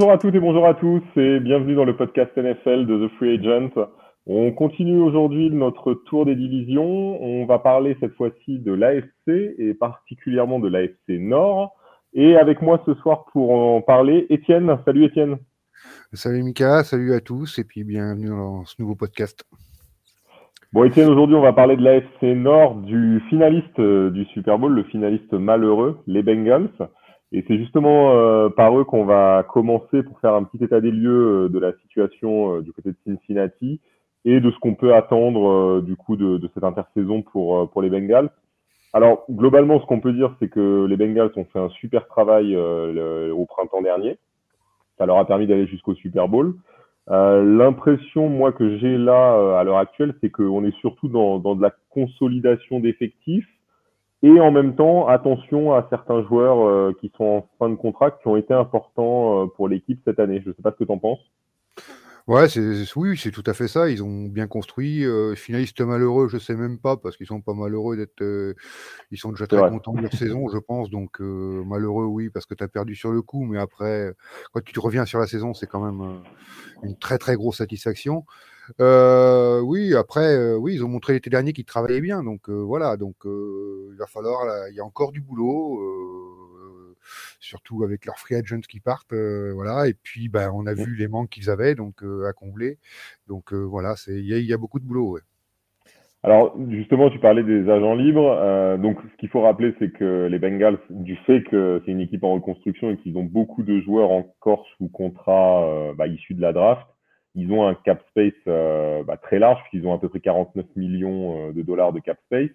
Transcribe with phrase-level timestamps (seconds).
[0.00, 3.10] Bonjour à toutes et bonjour à tous et bienvenue dans le podcast NFL de The
[3.18, 3.86] Free Agent.
[4.24, 7.22] On continue aujourd'hui notre tour des divisions.
[7.22, 11.76] On va parler cette fois-ci de l'AFC et particulièrement de l'AFC Nord.
[12.14, 14.78] Et avec moi ce soir pour en parler, Étienne.
[14.86, 15.36] Salut Étienne.
[16.14, 19.44] Salut Mika, salut à tous et puis bienvenue dans ce nouveau podcast.
[20.72, 24.72] Bon Étienne, aujourd'hui on va parler de l'AFC Nord, du finaliste euh, du Super Bowl,
[24.72, 26.70] le finaliste malheureux, les Bengals.
[27.32, 30.90] Et c'est justement euh, par eux qu'on va commencer pour faire un petit état des
[30.90, 33.80] lieux euh, de la situation euh, du côté de Cincinnati
[34.24, 37.88] et de ce qu'on peut attendre du coup de, de, cette intersaison pour, pour les
[37.88, 38.28] Bengals.
[38.92, 42.54] Alors globalement, ce qu'on peut dire, c'est que les Bengals ont fait un super travail
[42.54, 44.18] au printemps dernier.
[44.98, 46.54] Ça leur a permis d'aller jusqu'au Super Bowl.
[47.08, 51.62] L'impression, moi, que j'ai là à l'heure actuelle, c'est qu'on est surtout dans, dans de
[51.62, 53.48] la consolidation d'effectifs
[54.22, 58.10] et en même temps, attention à certains joueurs euh, qui sont en fin de contrat,
[58.10, 60.42] qui ont été importants euh, pour l'équipe cette année.
[60.44, 61.20] Je ne sais pas ce que tu en penses.
[62.26, 62.46] Ouais,
[62.96, 63.88] oui, c'est tout à fait ça.
[63.88, 65.04] Ils ont bien construit.
[65.04, 68.20] Euh, finalistes malheureux, je sais même pas, parce qu'ils sont pas malheureux d'être.
[68.20, 68.54] Euh,
[69.10, 70.90] ils sont déjà très contents de leur saison, je pense.
[70.90, 73.44] Donc, malheureux, oui, parce que tu as perdu sur le coup.
[73.44, 74.14] Mais après,
[74.52, 76.20] quand tu reviens sur la saison, c'est quand même
[76.82, 78.26] une très, très grosse satisfaction.
[78.80, 82.22] Euh, oui, après, euh, oui, ils ont montré l'été dernier qu'ils travaillaient bien.
[82.22, 85.80] Donc euh, voilà, donc il va falloir, il y a encore du boulot,
[87.40, 89.88] surtout avec leurs free agents qui partent, voilà.
[89.88, 92.78] Et puis, ben, on a vu les manques qu'ils avaient, donc à combler.
[93.28, 95.18] Donc voilà, c'est, il y, a beaucoup de boulot.
[96.22, 98.76] Alors justement, tu parlais des agents libres.
[98.78, 102.24] donc ce qu'il faut rappeler, c'est que les Bengals, du fait que c'est une équipe
[102.24, 106.52] en reconstruction et qu'ils ont beaucoup de joueurs encore sous contrat bah, issus de la
[106.52, 106.86] draft,
[107.34, 110.66] ils ont un cap space euh, bah, très large, puisqu'ils ont à peu près 49
[110.76, 112.50] millions euh, de dollars de cap space.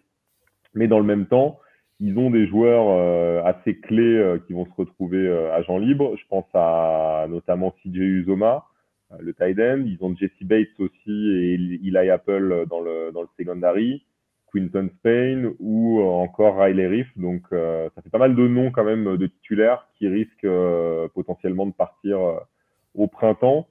[0.73, 1.59] Mais dans le même temps,
[2.01, 6.17] ils ont des joueurs euh, assez clés qui vont se retrouver agents libres.
[6.17, 8.65] Je pense à notamment CJ Uzoma,
[9.17, 9.83] le tight end.
[9.85, 14.03] Ils ont Jesse Bates aussi et Eli Apple dans le, dans le secondary.
[14.53, 17.07] Quinton Spain ou encore Riley Riff.
[17.17, 20.47] Donc ça fait pas mal de noms quand même de titulaires qui risquent
[21.13, 22.19] potentiellement de partir
[22.93, 23.67] au printemps.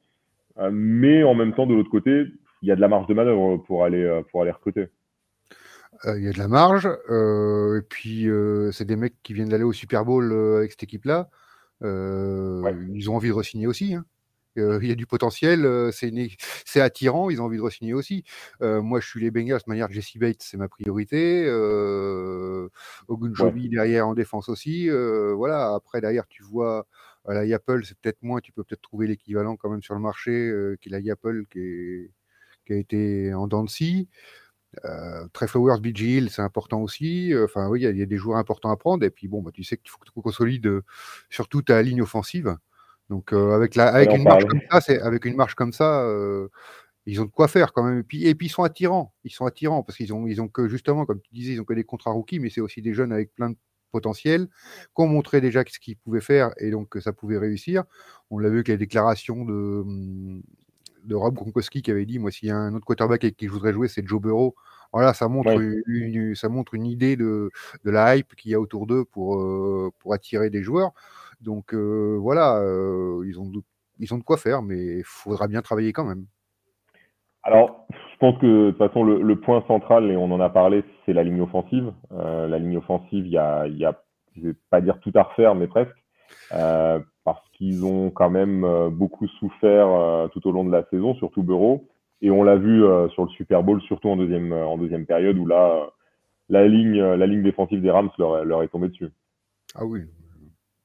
[0.59, 2.27] Euh, mais en même temps, de l'autre côté,
[2.63, 4.89] il y a de la marge de manœuvre pour aller, euh, pour aller recruter.
[6.07, 6.87] Euh, il y a de la marge.
[6.87, 8.29] et puis,
[8.73, 11.29] c'est des mecs qui viennent d'aller au Super Bowl avec cette équipe-là.
[11.83, 13.95] Ils ont envie de re-signer aussi.
[13.95, 14.05] Hein.
[14.57, 18.25] il y a du potentiel, c'est attirant, ils ont envie de re-signer aussi.
[18.61, 21.49] moi, je suis les Bengals, de manière Jesse Bates, c'est ma priorité.
[23.09, 24.89] Ogunjobi derrière en défense aussi.
[24.91, 26.87] voilà, après, derrière, tu vois
[27.25, 30.31] voilà, Apple, c'est peut-être moins, tu peux peut-être trouver l'équivalent quand même sur le marché
[30.31, 32.11] euh, qu'il a Apple qui,
[32.67, 34.09] qui, a été en dents de scie.
[34.85, 37.33] Euh, Trey Flowers, BG Hill, c'est important aussi.
[37.45, 39.05] Enfin, oui, il y, a des joueurs importants à prendre.
[39.05, 40.83] Et puis, bon, bah, tu sais qu'il faut que tu consolides euh,
[41.31, 42.57] surtout ta ligne offensive.
[43.11, 46.09] Donc, euh, avec, la, avec, une marche comme ça, c'est, avec une marche comme ça,
[47.07, 48.01] ils ont de quoi faire quand même.
[48.01, 49.15] Et puis, et puis ils sont attirants.
[49.25, 51.65] Ils sont attirants parce qu'ils ont, ils ont que, justement, comme tu disais, ils ont
[51.65, 53.57] que des contrats rookies, mais c'est aussi des jeunes avec plein de
[53.95, 54.49] potentiel,
[54.93, 57.85] qu'on montrait déjà ce qu'ils pouvaient faire et donc que ça pouvait réussir.
[58.31, 60.43] On l'a vu avec les déclarations de, hum,
[61.05, 63.47] de Rob Gronkowski qui avait dit Moi, s'il y a un autre quarterback avec qui
[63.47, 64.55] je voudrais jouer, c'est Joe Burrow.
[64.93, 67.51] Voilà, ça montre, une, ça montre une idée de,
[67.85, 70.93] de la hype qu'il y a autour d'eux pour, euh, pour attirer des joueurs.
[71.41, 73.61] Donc euh, voilà, euh, ils, ont de,
[73.99, 76.27] ils ont de quoi faire, mais il faudra bien travailler quand même.
[77.43, 80.85] Alors, je pense que de toute façon, le, point central, et on en a parlé,
[81.05, 81.93] c'est la ligne offensive.
[82.13, 84.01] Euh, la ligne offensive, il y a, y a,
[84.37, 85.97] vais pas dire tout à refaire, mais presque,
[86.53, 89.89] euh, parce qu'ils ont quand même euh, beaucoup souffert
[90.33, 91.89] tout au long de la saison, surtout Bureau.
[92.23, 95.45] Et on l'a vu sur le Super Bowl, surtout en deuxième, en deuxième période, où
[95.45, 95.91] là,
[96.49, 99.11] la ligne, la ligne défensive des Rams leur, leur est tombée dessus.
[99.75, 100.03] Ah oui,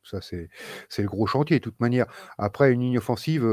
[0.03, 0.49] ça c'est
[0.97, 2.07] le gros chantier de toute manière.
[2.39, 3.45] Après, une ligne offensive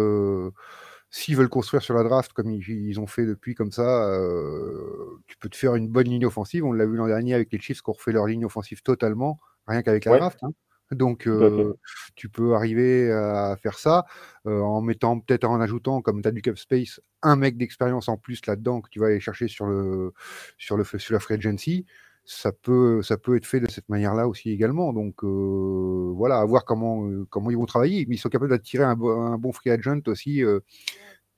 [1.10, 5.36] s'ils veulent construire sur la draft comme ils, ont fait depuis comme ça, euh, tu
[5.38, 6.64] peux te faire une bonne ligne offensive.
[6.64, 9.40] On l'a vu l'an dernier avec les Chiefs qui ont refait leur ligne offensive totalement,
[9.66, 10.38] rien qu'avec la draft.
[10.42, 10.50] Hein.
[10.92, 11.74] Donc, euh,
[12.14, 14.04] tu peux arriver à faire ça
[14.46, 18.08] euh, en mettant peut-être en ajoutant, comme tu as du cap space, un mec d'expérience
[18.08, 20.12] en plus là-dedans que tu vas aller chercher sur le
[20.58, 21.86] sur le sur la free agency
[22.26, 24.92] ça peut, ça peut être fait de cette manière-là aussi également.
[24.92, 28.04] Donc euh, voilà, à voir comment, euh, comment ils vont travailler.
[28.08, 30.58] Mais ils sont capables d'attirer un, un, bon free agent aussi euh,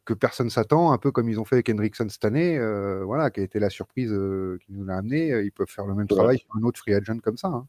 [0.06, 2.58] que personne s'attend, un peu comme ils ont fait avec Hendrickson cette année,
[3.04, 4.08] voilà, qui a été la surprise
[4.64, 5.28] qui nous l'a amené.
[5.44, 7.48] Ils peuvent faire le même travail sur un autre free agent comme ça.
[7.48, 7.66] Hein.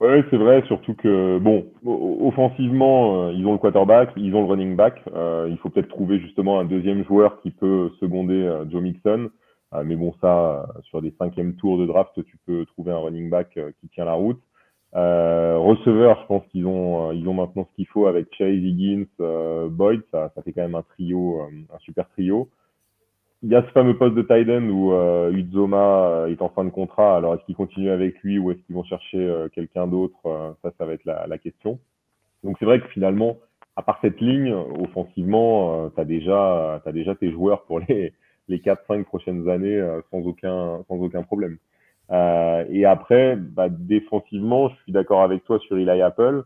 [0.00, 4.74] Oui, c'est vrai, surtout que, bon, offensivement, ils ont le quarterback, ils ont le running
[4.74, 5.00] back.
[5.06, 9.30] il faut peut-être trouver justement un deuxième joueur qui peut seconder Joe Mixon.
[9.76, 13.30] Euh, mais bon, ça, sur des cinquièmes tours de draft, tu peux trouver un running
[13.30, 14.40] back euh, qui tient la route.
[14.92, 19.06] receveur, je pense qu'ils ont, ils ont maintenant ce qu'il faut avec Chase, Higgins,
[19.68, 20.02] Boyd.
[20.10, 22.48] Ça, ça fait quand même un trio, un super trio
[23.42, 26.70] il y a ce fameux poste de Tiden où euh, Uzoma est en fin de
[26.70, 27.16] contrat.
[27.16, 30.52] Alors, est-ce qu'ils continuent avec lui ou est-ce qu'ils vont chercher euh, quelqu'un d'autre euh,
[30.62, 31.78] Ça, ça va être la, question.
[32.42, 33.36] Donc, c'est vrai que finalement,
[33.76, 38.12] à part cette ligne, offensivement, euh, tu déjà, as déjà tes joueurs pour les,
[38.48, 41.58] les 4-5 prochaines années euh, sans, aucun, sans aucun problème.
[42.10, 46.44] et après, bah, défensivement, je suis d'accord avec toi sur Eli Apple.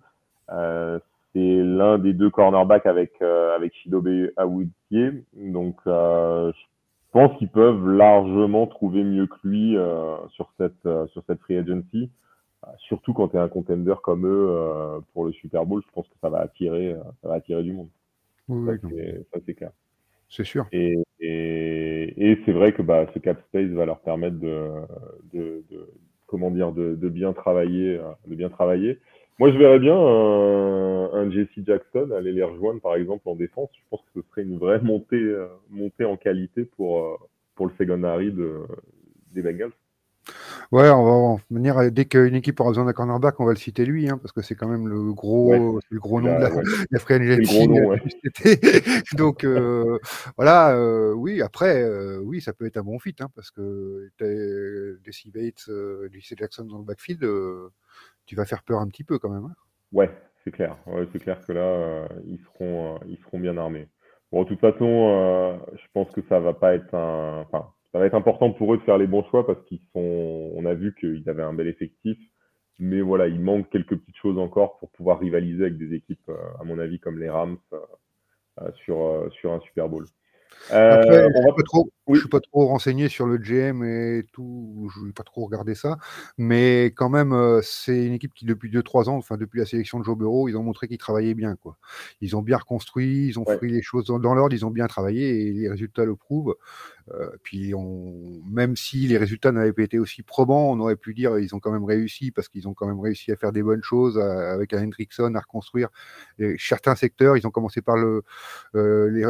[0.49, 5.25] c'est l'un des deux cornerbacks avec, avec Shidobe Awudier.
[5.35, 5.77] Donc,
[7.13, 11.41] je pense qu'ils peuvent largement trouver mieux que lui euh, sur cette euh, sur cette
[11.41, 12.09] free agency.
[12.65, 16.07] Euh, surtout quand tu es un contender comme eux pour le Super Bowl, je pense
[16.07, 17.89] que ça va attirer ça va attirer du monde.
[18.49, 18.79] Oui,
[19.33, 19.73] ça c'est clair.
[20.29, 20.69] C'est sûr.
[20.71, 24.69] Et, et, et c'est vrai que bah, ce cap space va leur permettre de,
[25.33, 25.89] de, de
[26.27, 28.99] comment dire de, de, bien travailler de bien travailler.
[29.41, 33.71] Moi, je verrais bien un, un, Jesse Jackson aller les rejoindre, par exemple, en défense.
[33.73, 37.17] Je pense que ce serait une vraie montée, euh, montée en qualité pour, euh,
[37.55, 38.59] pour le secondary de,
[39.33, 39.73] des Bengals.
[40.73, 43.85] Ouais, on va venir dès qu'une équipe aura besoin d'un cornerback, on va le citer
[43.85, 46.63] lui, hein, parce que c'est quand même le gros, le gros nom de la, ouais.
[46.91, 47.19] la free
[49.17, 49.99] Donc euh,
[50.37, 51.43] voilà, euh, oui.
[51.43, 54.11] Après, euh, oui, ça peut être un bon fit, hein, parce que
[55.05, 57.27] Desi Bates, euh, Jackson dans le backfield,
[58.27, 59.47] tu vas faire peur un petit peu quand même.
[59.47, 59.55] Hein.
[59.93, 60.11] Ouais,
[60.45, 60.77] c'est clair.
[60.87, 63.89] Ouais, c'est clair que là, euh, ils seront, euh, ils seront bien armés.
[64.33, 67.99] Bon, de toute façon, euh, je pense que ça va pas être un, enfin, ça
[67.99, 70.75] va être important pour eux de faire les bons choix parce qu'ils sont, on a
[70.75, 72.19] vu qu'ils avaient un bel effectif,
[72.79, 76.65] mais voilà, il manque quelques petites choses encore pour pouvoir rivaliser avec des équipes, à
[76.65, 77.59] mon avis, comme les Rams
[78.85, 80.05] sur sur un Super Bowl.
[80.69, 84.91] Après, euh, je ne pas trop, suis pas trop renseigné sur le GM et tout,
[84.95, 85.97] je vais pas trop regarder ça,
[86.39, 89.99] mais quand même, euh, c'est une équipe qui depuis 2-3 ans, enfin depuis la sélection
[89.99, 91.57] de Joe Bureau, ils ont montré qu'ils travaillaient bien.
[91.57, 91.77] Quoi.
[92.21, 95.49] Ils ont bien reconstruit, ils ont fait les choses dans l'ordre, ils ont bien travaillé
[95.49, 96.57] et les résultats le prouvent.
[97.13, 97.73] Euh, puis
[98.47, 101.61] même si les résultats n'avaient pas été aussi probants, on aurait pu dire ils ont
[101.61, 104.73] quand même réussi parce qu'ils ont quand même réussi à faire des bonnes choses avec
[104.73, 105.89] un Hendrickson, à reconstruire
[106.59, 107.37] certains secteurs.
[107.37, 108.23] Ils ont commencé par euh,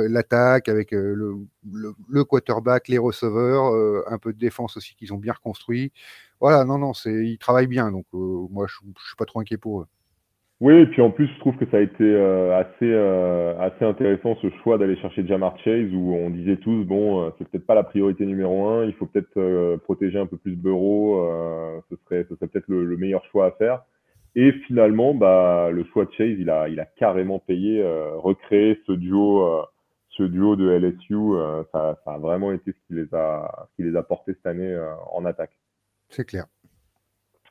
[0.09, 1.45] l'attaque avec euh,
[2.09, 3.73] le, quarterback, les receveurs,
[4.11, 5.93] un peu de défense aussi qu'ils ont bien reconstruit.
[6.41, 9.83] Voilà, non, non, ils travaillent bien, donc moi je, je suis pas trop inquiet pour
[9.83, 9.87] eux.
[10.61, 13.83] Oui, et puis en plus, je trouve que ça a été euh, assez, euh, assez
[13.83, 17.65] intéressant ce choix d'aller chercher Jamar Chase où on disait tous, bon, euh, c'est peut-être
[17.65, 21.81] pas la priorité numéro un, il faut peut-être euh, protéger un peu plus Bureau, euh,
[21.89, 23.85] ce serait, ce serait peut-être le, le, meilleur choix à faire.
[24.37, 27.83] Et finalement, bah, le choix de Chase, il a, il a carrément payé,
[28.17, 29.65] recréer ce duo,
[30.11, 31.17] ce duo de LSU,
[31.73, 34.47] ça, ça, a vraiment été ce qui les a, ce qui les a portés cette
[34.47, 34.79] année
[35.13, 35.59] en attaque.
[36.11, 36.47] C'est clair.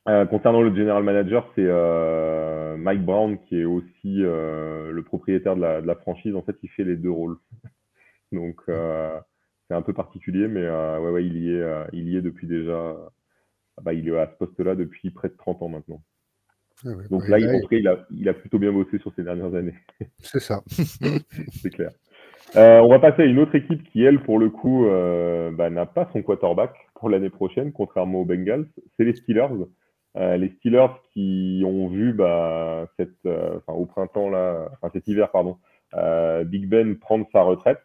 [0.08, 5.56] Euh, concernant le general manager, c'est euh, Mike Brown qui est aussi euh, le propriétaire
[5.56, 6.36] de la, de la, franchise.
[6.36, 7.38] En fait, il fait les deux rôles.
[8.32, 11.64] Donc, c'est un peu particulier, mais ouais, ouais, il y est,
[11.94, 12.96] il y est depuis déjà.
[13.82, 16.02] Bah, il est à ce poste-là depuis près de 30 ans maintenant.
[16.86, 19.24] Ah ouais, Donc bah, là, il, il, a, il a plutôt bien bossé sur ces
[19.24, 19.76] dernières années.
[20.20, 20.62] C'est ça.
[20.70, 21.92] c'est clair.
[22.56, 25.70] Euh, on va passer à une autre équipe qui, elle, pour le coup, euh, bah,
[25.70, 28.68] n'a pas son quarterback pour l'année prochaine, contrairement aux Bengals.
[28.98, 29.66] C'est les Steelers.
[30.16, 35.30] Euh, les Steelers qui ont vu bah, cette, euh, au printemps là, enfin cet hiver
[35.32, 35.58] pardon,
[35.94, 37.80] euh, Big Ben prendre sa retraite.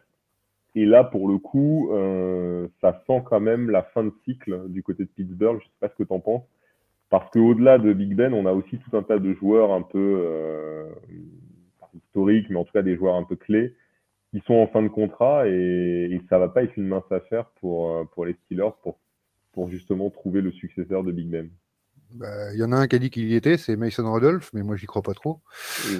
[0.77, 1.89] Et là, pour le coup,
[2.81, 5.57] ça sent quand même la fin de cycle du côté de Pittsburgh.
[5.61, 6.43] Je sais pas ce que tu en penses,
[7.09, 10.91] parce qu'au-delà de Big Ben, on a aussi tout un tas de joueurs un peu
[11.93, 13.73] historiques, mais en tout cas des joueurs un peu clés
[14.31, 17.45] qui sont en fin de contrat et, et ça va pas être une mince affaire
[17.61, 18.99] pour pour les Steelers pour
[19.53, 21.49] pour justement trouver le successeur de Big Ben.
[22.13, 24.51] Bah, il y en a un qui a dit qu'il y était, c'est Mason Rudolph,
[24.53, 25.41] mais moi j'y crois pas trop.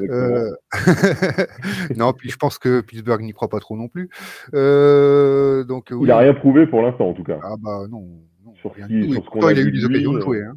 [0.01, 0.51] Euh...
[1.97, 4.09] non, puis je pense que Pittsburgh n'y croit pas trop non plus.
[4.53, 7.39] Euh, donc, il n'a rien prouvé pour l'instant en tout cas.
[7.43, 8.07] Ah bah non.
[8.45, 10.43] non sur, qui, sur ce qu'on a, il a eu des occasions de jouer.
[10.43, 10.55] Hein.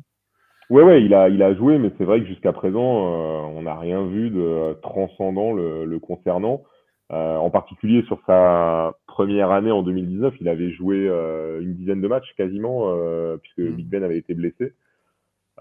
[0.70, 3.62] Ouais, ouais, il a, il a joué, mais c'est vrai que jusqu'à présent, euh, on
[3.62, 6.62] n'a rien vu de transcendant le, le concernant.
[7.10, 12.02] Euh, en particulier sur sa première année en 2019, il avait joué euh, une dizaine
[12.02, 13.76] de matchs quasiment, euh, puisque mmh.
[13.76, 14.74] Big Ben avait été blessé.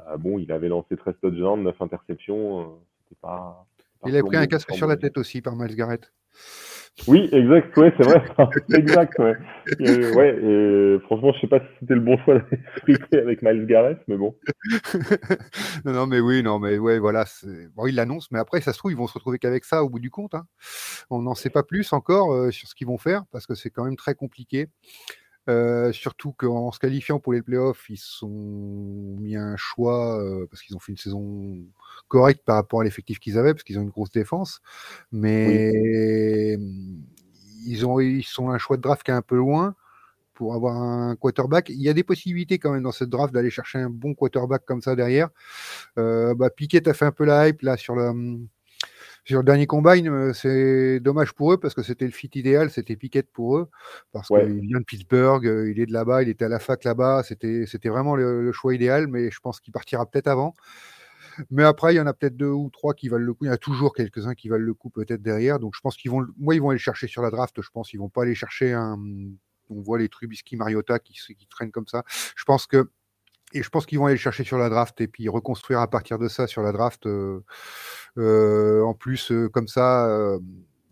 [0.10, 2.60] Euh, bon, il avait lancé 13 touchdowns, 9 interceptions.
[2.60, 2.64] Euh,
[3.04, 3.66] c'était pas,
[4.02, 4.10] pas.
[4.10, 6.12] Il avait pris un casque sur la tête aussi par Miles Garrett.
[7.08, 8.24] Oui, exact, ouais, c'est vrai.
[8.76, 9.34] exact, ouais.
[9.80, 13.68] Et, ouais, et franchement, je sais pas si c'était le bon choix d'aller avec Miles
[13.68, 14.36] Garrett, mais bon.
[15.86, 17.26] non, non, mais oui, non, mais ouais, voilà.
[17.76, 19.90] Bon, il l'annonce, mais après, ça se trouve, ils vont se retrouver qu'avec ça au
[19.90, 20.34] bout du compte.
[20.34, 20.46] Hein.
[21.10, 23.70] On n'en sait pas plus encore euh, sur ce qu'ils vont faire parce que c'est
[23.70, 24.68] quand même très compliqué.
[25.50, 28.28] Euh, surtout qu'en se qualifiant pour les playoffs, ils sont
[29.20, 31.58] mis un choix euh, parce qu'ils ont fait une saison
[32.10, 34.62] correcte par rapport à l'effectif qu'ils avaient, parce qu'ils ont une grosse défense.
[35.12, 36.58] Mais
[37.66, 39.76] ils ont ils sont un choix de draft qui est un peu loin
[40.34, 41.70] pour avoir un quarterback.
[41.70, 44.66] Il y a des possibilités quand même dans cette draft d'aller chercher un bon quarterback
[44.66, 45.30] comme ça derrière.
[45.98, 48.14] Euh, bah, Piquet a fait un peu la hype là sur le
[49.28, 52.96] sur le dernier combine, c'est dommage pour eux parce que c'était le fit idéal, c'était
[52.96, 53.70] Piquet pour eux,
[54.14, 56.86] parce qu'il vient de Pittsburgh, euh, il est de là-bas, il était à la fac
[56.86, 60.54] là-bas, c'était, c'était vraiment le, choix idéal, mais je pense qu'il partira peut-être avant.
[61.52, 63.44] Mais après, il y en a peut-être deux ou trois qui valent le coup.
[63.44, 65.60] Il y en a toujours quelques-uns qui valent le coup peut-être derrière.
[65.60, 67.62] Donc je pense qu'ils vont, moi, ils vont aller chercher sur la draft.
[67.62, 68.98] Je pense qu'ils vont pas aller chercher un.
[69.70, 72.04] On voit les Trubisky, Mariota qui, qui traînent comme ça.
[72.08, 72.90] Je pense que
[73.54, 75.90] et je pense qu'ils vont aller le chercher sur la draft et puis reconstruire à
[75.90, 77.06] partir de ça sur la draft.
[77.06, 77.44] Euh,
[78.18, 80.38] euh, en plus, euh, comme ça,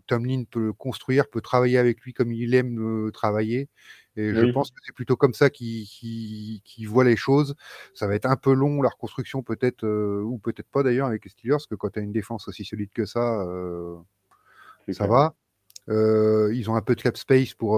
[0.07, 3.69] Tomlin peut construire, peut travailler avec lui comme il aime travailler.
[4.17, 7.55] Et je pense que c'est plutôt comme ça qu'il voit les choses.
[7.93, 11.31] Ça va être un peu long, la reconstruction peut-être, ou peut-être pas d'ailleurs avec les
[11.31, 13.45] Steelers, parce que quand tu as une défense aussi solide que ça,
[14.89, 15.35] ça va.
[15.89, 17.77] ils ont un peu de cap space pour,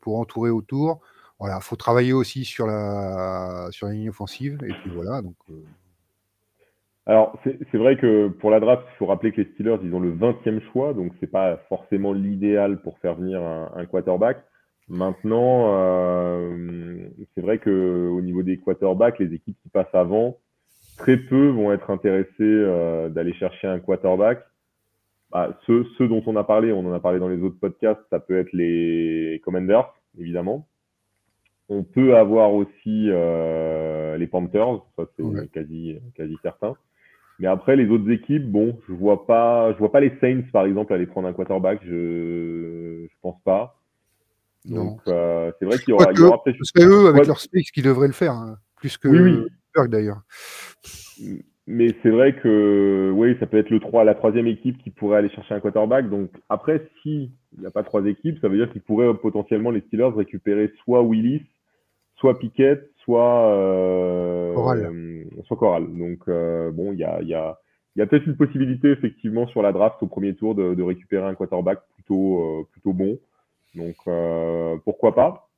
[0.00, 1.00] pour entourer autour
[1.38, 4.58] voilà, faut travailler aussi sur la, sur la ligne offensive.
[4.64, 5.22] Et puis voilà.
[5.22, 5.54] Donc, euh.
[7.06, 10.12] Alors, c'est vrai que pour la draft, il faut rappeler que les Steelers, ont le
[10.12, 14.44] 20e choix, donc c'est pas forcément l'idéal pour faire venir un, quarterback.
[14.88, 20.36] Maintenant, euh, c'est vrai que au niveau des quarterbacks, les équipes qui passent avant,
[20.98, 24.44] très peu vont être intéressées euh, d'aller chercher un quarterback.
[25.30, 28.00] Bah, ceux, ceux dont on a parlé, on en a parlé dans les autres podcasts,
[28.10, 30.66] ça peut être les Commanders, évidemment.
[31.68, 36.74] On peut avoir aussi euh, les Panthers, ça c'est quasi, quasi certain.
[37.38, 40.64] Mais après les autres équipes, bon, je vois pas, je vois pas les Saints par
[40.64, 43.78] exemple aller prendre un quarterback, je, je pense pas.
[44.64, 46.06] Donc euh, c'est vrai qu'il y aura,
[46.42, 46.56] peut-être.
[46.62, 49.46] Ce serait eux avec leur qui devraient le faire, hein, plus que oui,
[49.76, 49.88] oui.
[49.88, 50.22] d'ailleurs.
[51.66, 55.18] Mais c'est vrai que oui, ça peut être le 3, la troisième équipe qui pourrait
[55.18, 56.08] aller chercher un quarterback.
[56.08, 59.82] Donc après, s'il n'y a pas trois équipes, ça veut dire qu'ils pourraient potentiellement les
[59.82, 61.42] Steelers récupérer soit Willis,
[62.18, 64.54] soit Piquet, soit euh,
[65.46, 65.86] soit Coral.
[65.96, 67.58] Donc euh, bon, il y a, y a,
[67.96, 71.24] y a peut-être une possibilité effectivement sur la draft au premier tour de, de récupérer
[71.24, 73.18] un quarterback plutôt euh, plutôt bon.
[73.74, 75.48] Donc euh, pourquoi pas?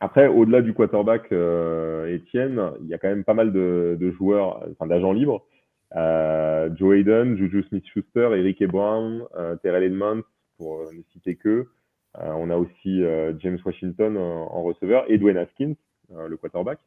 [0.00, 4.64] Après, au-delà du quarterback Etienne, il y a quand même pas mal de, de joueurs,
[4.72, 5.44] enfin d'agents libres.
[5.92, 9.24] Joe Hayden, Juju Smith-Schuster, Eric Brown,
[9.62, 10.22] Terrell Edmonds,
[10.56, 11.66] pour ne citer que.
[12.14, 13.02] on a aussi
[13.40, 15.74] James Washington en receveur et Dwayne Haskins, euh,
[16.10, 16.78] le quarterback.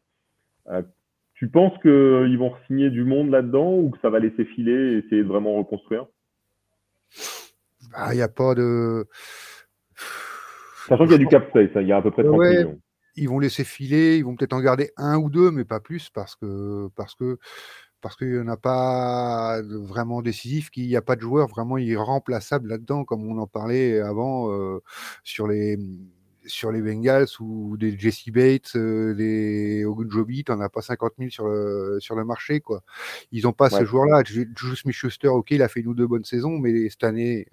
[0.69, 0.81] Euh,
[1.35, 4.97] tu penses qu'ils vont signer du monde là-dedans ou que ça va laisser filer et
[4.99, 6.05] essayer de vraiment reconstruire?
[7.91, 9.05] Bah, Il n'y a pas de.
[10.87, 12.39] Sachant qu'il y a du cap space, hein, il y a à peu près 30
[12.39, 12.79] millions.
[13.15, 16.09] Ils vont laisser filer, ils vont peut-être en garder un ou deux, mais pas plus,
[16.09, 17.37] parce que parce que
[18.01, 21.77] parce qu'il n'y en a pas vraiment décisif, qu'il n'y a pas de joueur vraiment
[21.77, 24.79] irremplaçable là-dedans, comme on en parlait avant euh,
[25.23, 25.77] sur les
[26.45, 31.29] sur les Bengals ou des Jesse Bates, euh, des Ogunjobi, t'en as pas 50 000
[31.29, 32.83] sur le, sur le marché, quoi.
[33.31, 34.23] Ils ont pas ce joueur-là.
[34.25, 37.47] Juju Smith-Schuster, ok, il a fait une ou deux bonnes saisons, mais cette année,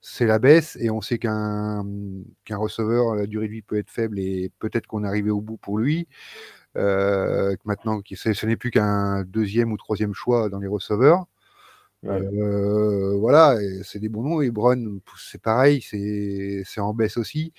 [0.00, 1.86] c'est la baisse et on sait qu'un
[2.44, 5.40] qu'un receveur, la durée de vie peut être faible et peut-être qu'on est arrivé au
[5.40, 6.08] bout pour lui.
[6.76, 11.26] Euh, maintenant, ce n'est plus qu'un deuxième ou troisième choix dans les receveurs.
[12.04, 14.40] Euh, voilà, c'est des bons noms.
[14.42, 17.52] Et Brown, c'est pareil, c'est en baisse aussi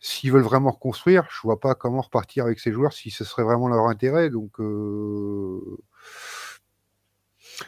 [0.00, 3.44] s'ils veulent vraiment reconstruire, je vois pas comment repartir avec ces joueurs si ce serait
[3.44, 4.30] vraiment leur intérêt.
[4.30, 5.60] Donc, euh,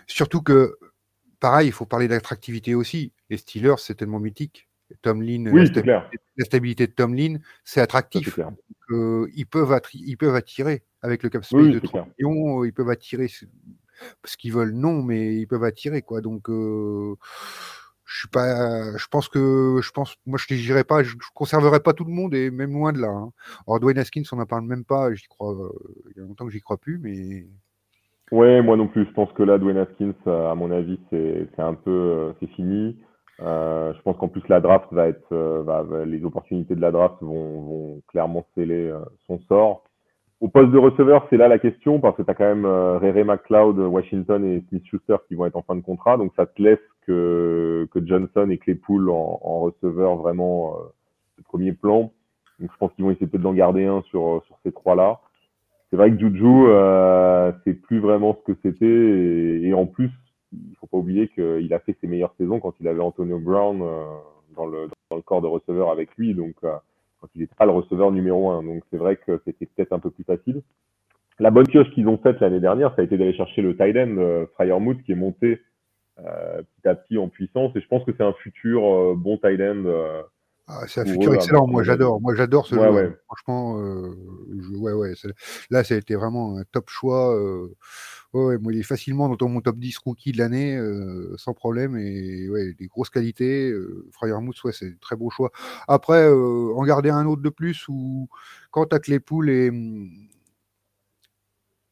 [0.06, 0.78] surtout que,
[1.40, 3.12] pareil, il faut parler d'attractivité aussi.
[3.28, 4.68] Les Steelers, c'est tellement mythique.
[5.00, 8.38] Tomlin, oui, la, stabilité, de Tomlin, c'est attractif.
[8.90, 12.90] Euh, ils, peuvent ils peuvent attirer avec le cap space de 3 millions, ils peuvent
[12.90, 16.20] attirer ce qu'ils veulent, non, mais ils peuvent attirer quoi.
[16.20, 17.14] Donc euh,
[18.04, 21.92] je suis pas, je pense que, je pense, moi je ne pas, je, conserverai pas
[21.92, 23.08] tout le monde et même loin de là.
[23.08, 23.30] Hein.
[23.66, 25.68] Alors Dwayne Haskins, on n'en parle même pas, j'y crois, euh,
[26.10, 27.46] il y a longtemps que j'y crois plus, mais.
[28.30, 29.04] Ouais, moi non plus.
[29.04, 32.48] Je pense que là, Dwayne Haskins, euh, à mon avis, c'est un peu, euh, c'est
[32.48, 32.98] fini.
[33.38, 38.02] je pense qu'en plus la draft va être, les opportunités de la draft vont, vont
[38.08, 38.92] clairement sceller
[39.26, 39.84] son sort.
[40.40, 43.22] Au poste de receveur, c'est là la question, parce que tu as quand même Ray
[43.22, 46.16] McLeod, Washington et Smith Schuster qui vont être en fin de contrat.
[46.16, 50.82] Donc ça te laisse que, Johnson et Claypool en, en receveur vraiment euh,
[51.38, 52.12] de premier plan.
[52.58, 55.20] Donc je pense qu'ils vont essayer peut-être d'en garder un sur, sur ces trois-là.
[55.90, 58.86] C'est vrai que Juju, euh, c'est plus vraiment ce que c'était.
[59.66, 60.10] Et, en plus,
[60.52, 63.82] il faut pas oublier qu'il a fait ses meilleures saisons quand il avait Antonio Brown
[63.82, 64.04] euh,
[64.56, 66.34] dans, le, dans le corps de receveur avec lui.
[66.34, 66.54] Donc
[67.22, 68.62] quand il n'était pas le receveur numéro un.
[68.62, 70.62] Donc c'est vrai que c'était peut-être un peu plus facile.
[71.38, 73.96] La bonne pioche qu'ils ont faite l'année dernière, ça a été d'aller chercher le tight
[73.96, 75.56] end euh, Fryermuth qui est monté euh,
[76.16, 77.74] petit à petit en puissance.
[77.76, 79.84] Et je pense que c'est un futur euh, bon tight end.
[79.86, 80.22] Euh,
[80.68, 81.66] ah, c'est un futur excellent.
[81.66, 82.20] Moi, j'adore.
[82.20, 83.12] Moi, j'adore ce ouais, joueur.
[83.26, 85.12] Franchement, ouais, ouais.
[85.70, 87.36] Là, ça a été vraiment un top choix.
[88.32, 90.80] Ouais, moi, il est facilement dans mon top 10 rookie de l'année,
[91.36, 91.96] sans problème.
[91.96, 93.70] Et ouais, des grosses qualités.
[93.70, 94.08] Euh,
[94.40, 95.50] Mousse, ouais, c'est un très beau choix.
[95.88, 98.28] Après, en garder un autre de plus, ou
[98.70, 99.70] quand t'as Claypool et.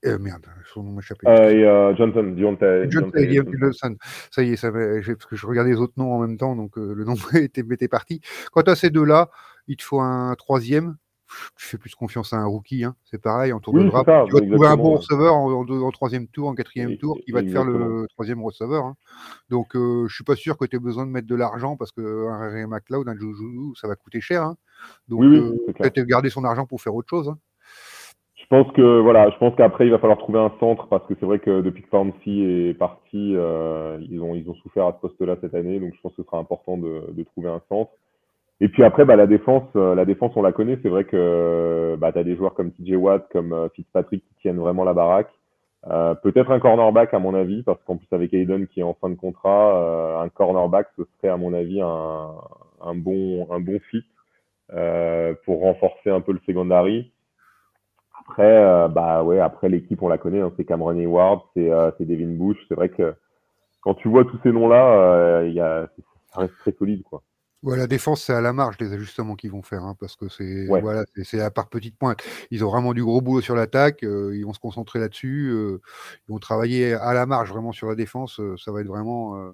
[0.06, 1.18] Euh, merde, son nom m'échappe.
[1.26, 3.96] Euh, et euh, Johnson, Johnson.
[4.30, 6.76] Ça y est, ça parce que je regardais les autres noms en même temps, donc
[6.76, 8.20] le nom était, était parti.
[8.52, 9.30] Quand tu as ces deux-là,
[9.68, 10.96] il te faut un troisième
[11.56, 12.94] tu fais plus confiance à un rookie, hein.
[13.04, 14.06] c'est pareil, en tour de draft.
[14.26, 17.48] tu vas trouver un bon receveur en, troisième tour, en quatrième tour, qui va te
[17.48, 18.84] faire le troisième receveur.
[18.84, 18.96] Hein.
[19.48, 21.92] Donc, euh, je suis pas sûr que tu aies besoin de mettre de l'argent parce
[21.92, 24.42] qu'un Ray McLeod, un Juju, ça va coûter cher.
[24.42, 24.56] Hein.
[25.08, 27.34] Donc, euh, peut-être garder son argent pour faire autre chose.
[28.50, 31.26] Pense que voilà, je pense qu'après il va falloir trouver un centre parce que c'est
[31.26, 35.00] vrai que depuis que Fancy est parti, euh, ils ont ils ont souffert à ce
[35.00, 37.92] poste-là cette année, donc je pense que ce sera important de trouver un centre.
[38.60, 40.78] Et puis après, bah, la défense, euh, la défense, on la connaît.
[40.82, 44.34] C'est vrai que bah, tu as des joueurs comme TJ Watt, comme euh, Fitzpatrick qui
[44.42, 45.30] tiennent vraiment la baraque.
[45.86, 48.94] Euh, peut-être un cornerback à mon avis, parce qu'en plus avec Hayden qui est en
[48.94, 52.34] fin de contrat, un cornerback ce serait à mon avis un,
[52.82, 54.04] un bon un bon fit
[55.46, 57.10] pour renforcer un peu le secondary.
[58.30, 62.34] Après, bah ouais, après l'équipe on la connaît, hein, c'est Cameron Hayward, c'est c'est Devin
[62.34, 62.58] Bush.
[62.68, 63.14] C'est vrai que
[63.80, 65.88] quand tu vois tous ces noms-là, il y a,
[66.32, 67.22] ça reste très solide quoi.
[67.62, 70.30] Ouais, la défense, c'est à la marge les ajustements qu'ils vont faire, hein, parce que
[70.30, 72.22] c'est voilà, c'est à part petite pointe.
[72.50, 75.82] Ils ont vraiment du gros boulot sur l'attaque, euh, ils vont se concentrer là-dessus, euh,
[76.26, 78.40] ils vont travailler à la marge vraiment sur la défense.
[78.40, 79.52] Euh, ça va être vraiment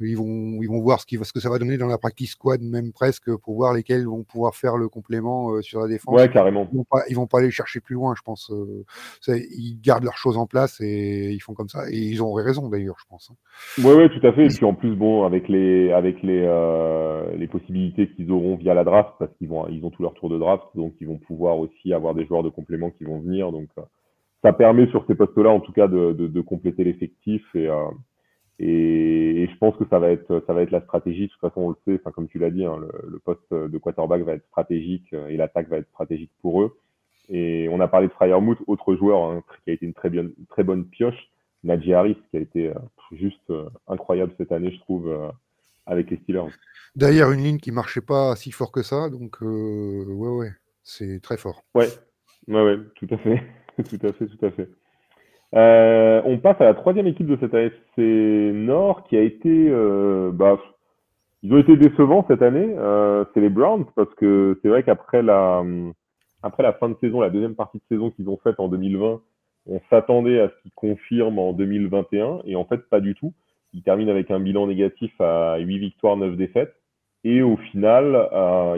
[0.00, 2.32] ils vont, ils vont voir ce, qui, ce que ça va donner dans la practice
[2.32, 6.14] squad, même presque, pour voir lesquels vont pouvoir faire le complément euh, sur la défense.
[6.14, 6.68] Ouais, carrément.
[6.72, 8.50] Ils vont pas, ils vont pas aller chercher plus loin, je pense.
[8.50, 8.84] Euh,
[9.28, 11.90] ils gardent leurs choses en place et ils font comme ça.
[11.90, 13.30] Et ils ont raison d'ailleurs, je pense.
[13.30, 13.82] Hein.
[13.82, 14.46] Ouais, ouais, tout à fait.
[14.46, 18.74] Et puis en plus, bon, avec les, avec les, euh, les possibilités qu'ils auront via
[18.74, 21.18] la draft, parce qu'ils vont, ils ont tout leur tour de draft, donc ils vont
[21.18, 23.52] pouvoir aussi avoir des joueurs de complément qui vont venir.
[23.52, 23.68] Donc
[24.42, 27.68] ça permet sur ces postes-là, en tout cas, de, de, de compléter l'effectif et
[28.58, 31.26] et, je pense que ça va être ça va être la stratégie.
[31.26, 32.00] De toute façon, on le sait.
[32.00, 35.36] Enfin, comme tu l'as dit, hein, le, poste de quarterback va être stratégique euh, et
[35.36, 36.78] l'attaque va être stratégique pour eux.
[37.28, 40.26] Et on a parlé de Fryermuth, autre joueur hein, qui a été une très bien
[40.48, 41.30] très bonne pioche,
[41.64, 42.74] Najee Harris, qui a été euh,
[43.12, 45.12] juste euh, incroyable cette année, je trouve,
[45.86, 46.52] avec les Steelers.
[46.94, 51.36] D'ailleurs, une ligne qui marchait pas si fort que ça, donc ouais, ouais, c'est très
[51.36, 51.64] fort.
[51.74, 51.88] Ouais,
[52.48, 53.42] ouais, ouais, tout à fait,
[53.76, 54.68] tout à fait, tout à fait.
[55.54, 60.30] Euh, on passe à la troisième équipe de cette AFC Nord qui a été, euh,
[60.32, 60.58] bah,
[61.42, 62.74] ils ont été décevants cette année.
[62.76, 65.64] Euh, c'est les Browns parce que c'est vrai qu'après la,
[66.42, 69.20] après la fin de saison, la deuxième partie de saison qu'ils ont faite en 2020,
[69.68, 73.32] on s'attendait à ce qu'ils confirment en 2021 et en fait pas du tout.
[73.72, 76.74] Ils terminent avec un bilan négatif à 8 victoires, 9 défaites.
[77.24, 78.28] Et au final,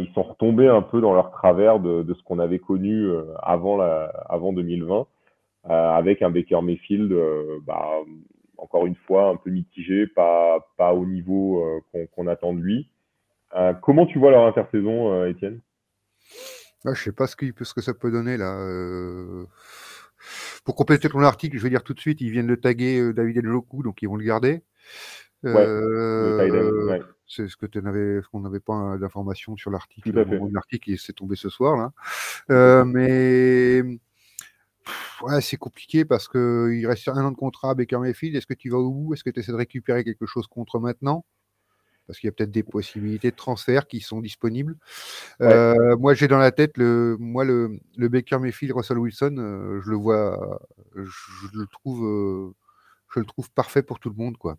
[0.01, 3.07] ils sont retombés un peu dans leur travers de, de ce qu'on avait connu
[3.43, 5.07] avant, la, avant 2020.
[5.69, 7.91] Euh, avec un Baker Mayfield, euh, bah,
[8.57, 11.63] encore une fois, un peu mitigé, pas, pas au niveau
[11.95, 12.91] euh, qu'on attend de lui.
[13.83, 15.61] comment tu vois leur intersaison, Étienne?
[16.85, 18.57] Ah, Je sais pas ce que, ce que ça peut donner là.
[20.65, 23.45] Pour compléter ton article, je vais dire tout de suite, ils viennent de taguer David
[23.45, 24.63] Njoku, donc ils vont le garder.
[25.45, 30.11] Ouais, c'est ce que tu n'avais, qu'on n'avait pas d'informations sur l'article.
[30.53, 31.93] L'article, il s'est tombé ce soir là.
[32.51, 33.83] Euh, mais
[35.23, 38.37] ouais, c'est compliqué parce qu'il reste un an de contrat à Baker Mayfield.
[38.37, 39.15] Est-ce que tu vas au bout?
[39.15, 41.25] Est-ce que tu essaies de récupérer quelque chose contre maintenant?
[42.07, 44.77] Parce qu'il y a peut-être des possibilités de transfert qui sont disponibles.
[45.43, 49.83] Euh, moi, j'ai dans la tête le, moi, le, le Baker Mayfield, Russell Wilson, euh,
[49.85, 50.59] je le vois,
[50.97, 52.55] je, le trouve, euh,
[53.15, 54.57] je le trouve parfait pour tout le monde, quoi.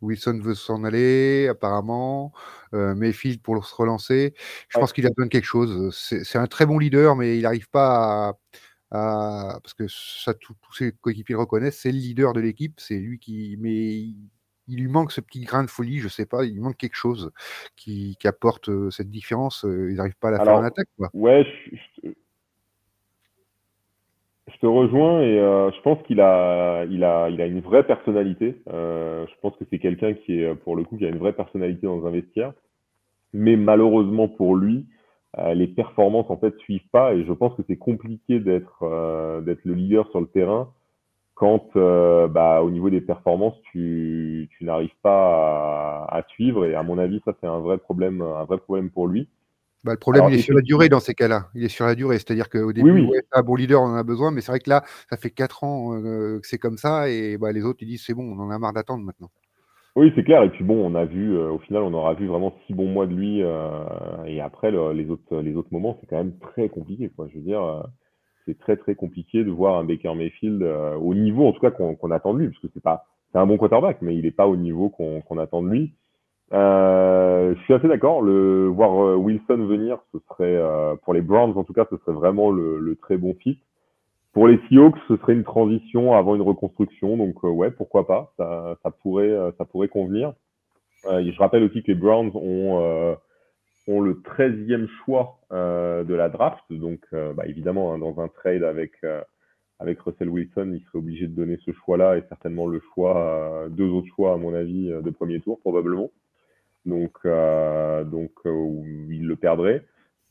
[0.00, 2.32] Wilson veut s'en aller, apparemment.
[2.72, 4.34] Mayfield pour se relancer.
[4.70, 5.94] Je pense qu'il a besoin de quelque chose.
[5.94, 8.32] C'est un très bon leader, mais il n'arrive pas à,
[8.90, 13.18] parce que ça, tous ses coéquipiers le reconnaissent, c'est le leader de l'équipe, c'est lui
[13.18, 13.56] qui.
[13.60, 14.16] Mais il,
[14.68, 17.32] lui manque ce petit grain de folie, je sais pas, il lui manque quelque chose
[17.76, 19.64] qui, apporte cette différence.
[19.68, 20.88] ils n'arrivent pas à la faire en attaque.
[20.96, 21.08] Quoi.
[21.12, 21.44] Ouais,
[22.04, 22.10] je,
[24.60, 28.62] te rejoins et je pense qu'il a, il a, il a une vraie personnalité.
[28.66, 31.86] je pense que c'est quelqu'un qui est, pour le coup, qui a une vraie personnalité
[31.86, 32.52] dans un vestiaire.
[33.32, 34.99] Mais malheureusement pour lui, euh,
[35.54, 39.64] les performances en fait suivent pas et je pense que c'est compliqué d'être euh, d'être
[39.64, 40.72] le leader sur le terrain
[41.34, 46.74] quand euh, bah, au niveau des performances tu, tu n'arrives pas à, à, suivre et
[46.74, 49.28] à mon avis ça c'est un vrai problème un vrai problème pour lui
[49.84, 51.48] Bah, le problème, il est sur la durée dans ces cas-là.
[51.54, 52.18] Il est sur la durée.
[52.18, 54.68] C'est-à-dire qu'au début, oui, un bon leader, on en a besoin, mais c'est vrai que
[54.68, 57.88] là, ça fait 4 ans euh, que c'est comme ça, et bah, les autres, ils
[57.88, 59.30] disent c'est bon, on en a marre d'attendre maintenant.
[59.96, 60.42] Oui, c'est clair.
[60.42, 62.88] Et puis bon, on a vu, euh, au final, on aura vu vraiment six bons
[62.88, 63.42] mois de lui.
[63.42, 63.84] Euh,
[64.26, 67.10] et après, les, autres, les autres moments, c'est quand même très compliqué.
[67.10, 67.28] Quoi.
[67.28, 67.84] Je veux dire,
[68.46, 72.10] c'est très très compliqué de voir un Baker Mayfield au niveau, en tout cas, qu'on
[72.10, 74.46] attend de lui, parce que c'est pas, c'est un bon quarterback, mais il n'est pas
[74.46, 75.94] au niveau qu'on attend de lui.
[76.52, 78.22] Euh, je suis assez d'accord.
[78.22, 81.96] Le voir euh, Wilson venir, ce serait euh, pour les Browns en tout cas, ce
[81.98, 83.60] serait vraiment le, le, très bon fit.
[84.32, 88.76] Pour les Seahawks, ce serait une transition avant une reconstruction, donc ouais, pourquoi pas, ça,
[89.02, 90.34] pourrait, ça pourrait convenir.
[91.04, 97.44] je rappelle aussi que les Browns ont le 13e choix de la draft, donc bah,
[97.46, 98.92] évidemment hein, dans un trade avec
[99.80, 103.88] avec Russell Wilson, il serait obligé de donner ce choix-là et certainement le choix, deux
[103.88, 106.10] autres choix à mon avis de premier tour probablement
[106.86, 109.84] donc, euh, donc euh, ils le perdraient.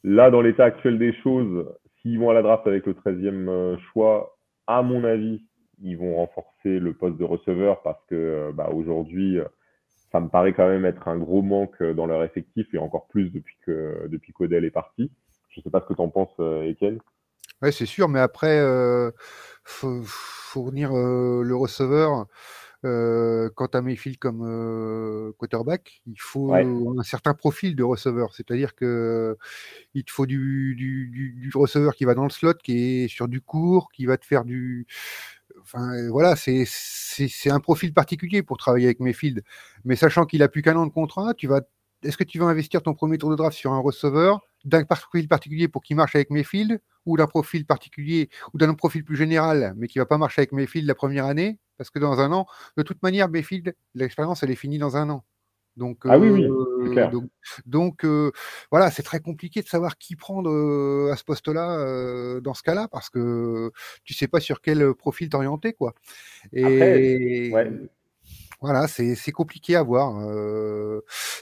[0.03, 1.65] Là, dans l'état actuel des choses,
[2.01, 5.45] s'ils vont à la draft avec le 13e euh, choix, à mon avis,
[5.81, 9.39] ils vont renforcer le poste de receveur parce que bah, aujourd'hui,
[10.11, 13.31] ça me paraît quand même être un gros manque dans leur effectif et encore plus
[13.31, 15.11] depuis que depuis est parti.
[15.49, 16.99] Je ne sais pas ce que tu en penses, Étienne.
[17.61, 18.61] Oui, c'est sûr, mais après,
[19.63, 22.25] fournir le receveur,
[22.85, 28.33] euh, quant à Mayfield comme euh, quarterback, il faut un certain profil de receveur.
[28.33, 29.37] C'est-à-dire que
[29.93, 33.41] il te faut du, du, receveur qui va dans le slot, qui est sur du
[33.41, 34.87] court, qui va te faire du.
[35.61, 36.65] Enfin, voilà, c'est
[37.49, 39.43] un profil particulier pour travailler avec Mayfield.
[39.83, 41.61] Mais sachant qu'il a plus qu'un an de contrat, tu vas.
[42.03, 45.27] Est-ce que tu vas investir ton premier tour de draft sur un receveur d'un profil
[45.27, 49.73] particulier pour qu'il marche avec Mayfield ou d'un profil particulier ou d'un profil plus général
[49.75, 51.59] mais qui va pas marcher avec Mayfield la première année?
[51.79, 53.29] Parce que dans un an, de toute manière,
[53.95, 55.23] l'expérience, elle est finie dans un an.
[55.77, 57.09] Donc, ah oui, oui, euh, clair.
[57.65, 58.31] donc, euh,
[58.69, 62.89] voilà, c'est très compliqué de savoir qui prendre euh, à ce poste-là dans ce cas-là,
[62.91, 63.71] parce que
[64.03, 65.95] tu sais pas sur quel profil t'orienter, quoi.
[66.51, 67.49] Et
[68.61, 70.19] voilà, c'est compliqué à voir.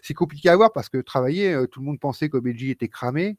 [0.04, 3.38] c'est compliqué à voir parce que travailler, tout le monde pensait qu'OBJ était cramé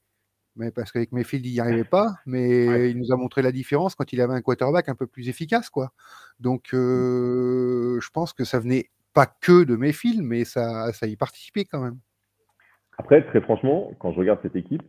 [0.58, 3.94] mais parce qu'avec Mayfield, il n'y arrivait pas, mais il nous a montré la différence
[3.94, 5.92] quand il avait un quarterback un peu plus efficace, quoi.
[6.40, 11.16] Donc, euh, je pense que ça venait pas que de Mayfield, mais ça, ça y
[11.16, 11.98] participait quand même.
[12.98, 14.82] Après, très franchement, quand je regarde cette équipe,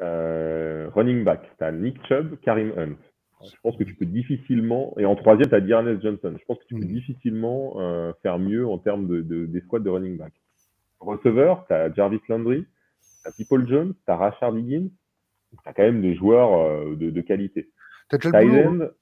[0.00, 2.96] euh, running back, tu as Nick Chubb, Karim Hunt.
[3.42, 6.34] Je pense que tu peux difficilement, et en troisième, tu as Dearness Johnson.
[6.38, 6.92] Je pense que tu peux hmm.
[6.92, 10.32] difficilement euh, faire mieux en termes de, de, des squads de running back.
[11.00, 12.66] Receveur, tu as Jarvis Landry,
[13.22, 14.88] tu as People Jones, tu as Rashard Higgins,
[15.62, 17.70] tu as quand même des joueurs euh, de, de, qualité.
[18.08, 18.94] T'as déjà le monde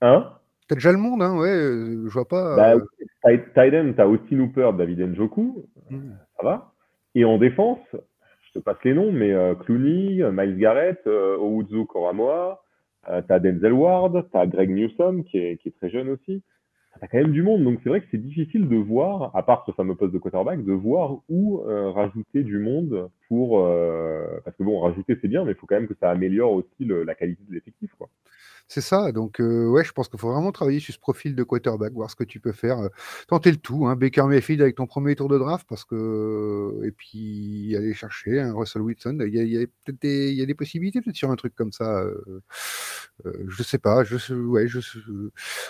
[0.00, 0.32] Hein?
[0.68, 2.56] T'as déjà le monde, hein, ouais, euh, je vois pas.
[2.56, 3.94] Bah, euh...
[3.96, 6.10] t'as Austin Hooper, David Njoku, hmm.
[6.36, 6.72] ça va.
[7.14, 11.86] Et en défense, je te passe les noms, mais euh, Clooney, Miles Garrett, euh, Owuzu
[11.86, 12.62] Koramoa,
[13.08, 16.42] euh, t'as Denzel Ward, t'as Greg Newsom qui est, qui est très jeune aussi
[17.00, 17.64] t'as quand même du monde.
[17.64, 20.64] Donc c'est vrai que c'est difficile de voir, à part ce fameux poste de quarterback,
[20.64, 23.60] de voir où euh, rajouter du monde pour.
[23.60, 26.52] Euh, parce que bon, rajouter c'est bien, mais il faut quand même que ça améliore
[26.52, 27.90] aussi la qualité de l'effectif.
[27.98, 28.08] quoi.
[28.70, 29.12] C'est ça.
[29.12, 32.10] Donc, euh, ouais, je pense qu'il faut vraiment travailler sur ce profil de quarterback, voir
[32.10, 32.76] ce que tu peux faire.
[33.26, 33.86] Tenter le tout.
[33.86, 36.82] Hein, Baker Mayfield avec ton premier tour de draft, parce que.
[36.84, 39.18] Et puis, aller chercher un Russell Wilson.
[39.26, 42.04] Il y a, peut-être des, des possibilités, peut-être sur un truc comme ça.
[43.24, 44.04] Je sais pas.
[44.04, 44.80] Je, ouais, je,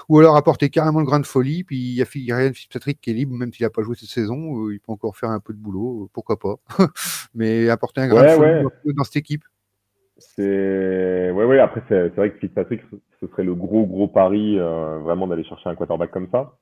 [0.09, 1.65] ou alors apporter carrément le de folie.
[1.65, 4.09] Puis, il y a Ryan Fitzpatrick qui est libre, même s'il n'a pas joué cette
[4.09, 4.71] saison.
[4.71, 6.11] il peut encore faire un peu de boulot.
[6.13, 6.57] pourquoi pas.
[7.35, 9.45] Mais apporter un grain de folie dans cette équipe.
[10.19, 12.81] C'est ouais ouais après c'est vrai que Fitzpatrick
[13.21, 16.57] ce serait le gros gros pari euh, vraiment d'aller chercher un quarterback comme ça.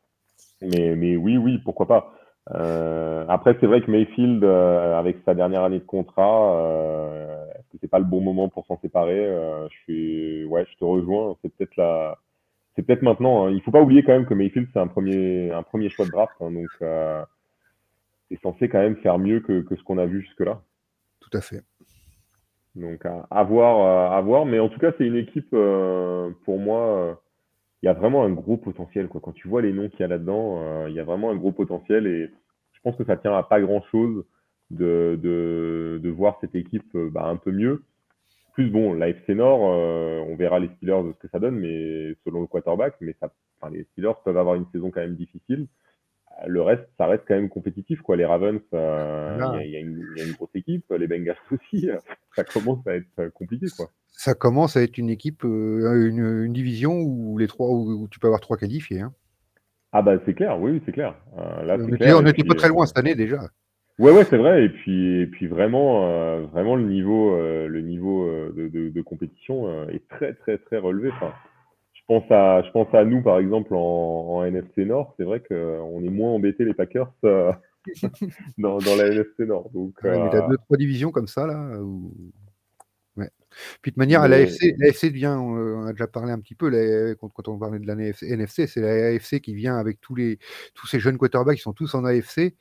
[0.60, 2.12] Mais mais oui oui pourquoi pas.
[2.54, 7.68] Euh, après c'est vrai que Mayfield euh, avec sa dernière année de contrat euh, est-ce
[7.72, 9.26] que c'est pas le bon moment pour s'en séparer
[9.68, 12.18] Je suis ouais je te rejoins c'est peut-être la
[12.76, 13.46] c'est peut-être maintenant.
[13.46, 13.50] Hein.
[13.50, 16.10] Il faut pas oublier quand même que Mayfield c'est un premier un premier choix de
[16.10, 16.68] draft hein, donc
[18.30, 20.62] c'est censé quand même faire mieux que, que ce qu'on a vu jusque là.
[21.20, 21.62] Tout à fait.
[22.76, 24.44] Donc à, voir, à voir.
[24.46, 27.14] Mais en tout cas, c'est une équipe, euh, pour moi, euh,
[27.82, 29.08] il y a vraiment un gros potentiel.
[29.08, 29.20] Quoi.
[29.22, 31.36] Quand tu vois les noms qu'il y a là-dedans, euh, il y a vraiment un
[31.36, 32.06] gros potentiel.
[32.06, 32.30] Et
[32.72, 34.24] je pense que ça tient à pas grand-chose
[34.70, 37.82] de, de, de, voir cette équipe bah, un peu mieux.
[38.56, 42.14] Plus bon, la FC Nord, on verra les Steelers de ce que ça donne, mais
[42.24, 45.68] selon le quarterback, mais ça, enfin, les Steelers peuvent avoir une saison quand même difficile
[46.46, 48.02] le reste, ça reste quand même compétitif.
[48.02, 48.16] Quoi.
[48.16, 50.84] Les Ravens, euh, il y, a une grosse équipe.
[50.90, 51.88] Les Bengals aussi.
[52.34, 53.66] ça commence à être compliqué.
[53.76, 53.86] Quoi.
[54.08, 58.26] Ça commence à être une équipe, euh, une, division où, les trois, où, tu peux
[58.26, 59.00] avoir trois qualifiés.
[59.00, 59.12] Hein.
[59.92, 61.14] Ah bah c'est clair, oui, c'est clair.
[61.38, 61.76] Euh, là,
[62.16, 63.40] on n'était pas très loin cette année déjà.
[63.98, 64.64] Ouais, ouais, c'est vrai.
[64.64, 68.88] Et puis, et puis vraiment, euh, vraiment le niveau, euh, le niveau euh, de, de,
[68.90, 71.10] de, compétition est très, très, très relevé.
[71.12, 71.32] Enfin,
[71.94, 75.14] je pense à, je pense à nous par exemple en, en NFC Nord.
[75.16, 79.70] C'est vrai qu'on est moins embêté les Packers dans, dans la NFC Nord.
[79.72, 81.80] Donc, ouais, mais t'as deux trois divisions comme ça là.
[81.80, 82.12] Où...
[83.82, 87.58] Puis de manière, l'AFC, l'AFC devient, on a déjà parlé un petit peu, quand, on
[87.58, 90.38] parlait de la NFC, c'est l'AFC qui vient avec tous, les,
[90.74, 92.54] tous ces jeunes quarterbacks qui sont tous en AFC.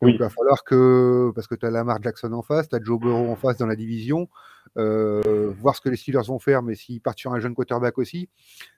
[0.00, 2.80] Donc il va falloir que, parce que tu as Lamar Jackson en face, tu as
[2.82, 4.28] Joe Burrow en face dans la division,
[4.78, 7.98] euh, voir ce que les Steelers vont faire, mais s'ils partent sur un jeune quarterback
[7.98, 8.28] aussi.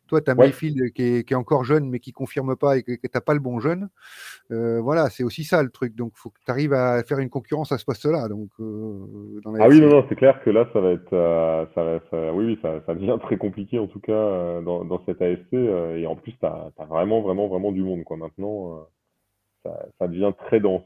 [0.06, 2.82] Toi, tu as Mayfield qui est, qui est, encore jeune, mais qui confirme pas et
[2.82, 3.88] que tu n'as pas le bon jeune.
[4.50, 5.94] Euh, voilà, c'est aussi ça le truc.
[5.94, 8.28] Donc, il faut que tu arrives à faire une concurrence à ce poste-là.
[8.28, 11.12] Donc, euh, ah oui, non, non, c'est clair que là, ça va être.
[11.12, 15.02] Euh, ça, ça, oui, oui, ça, ça, devient très compliqué, en tout cas, dans, dans
[15.06, 15.54] cette AFC.
[15.54, 18.04] Et en plus, tu as, as, vraiment, vraiment, vraiment du monde.
[18.04, 18.18] Quoi.
[18.18, 18.86] Maintenant,
[19.64, 20.84] ça, ça, devient très dense.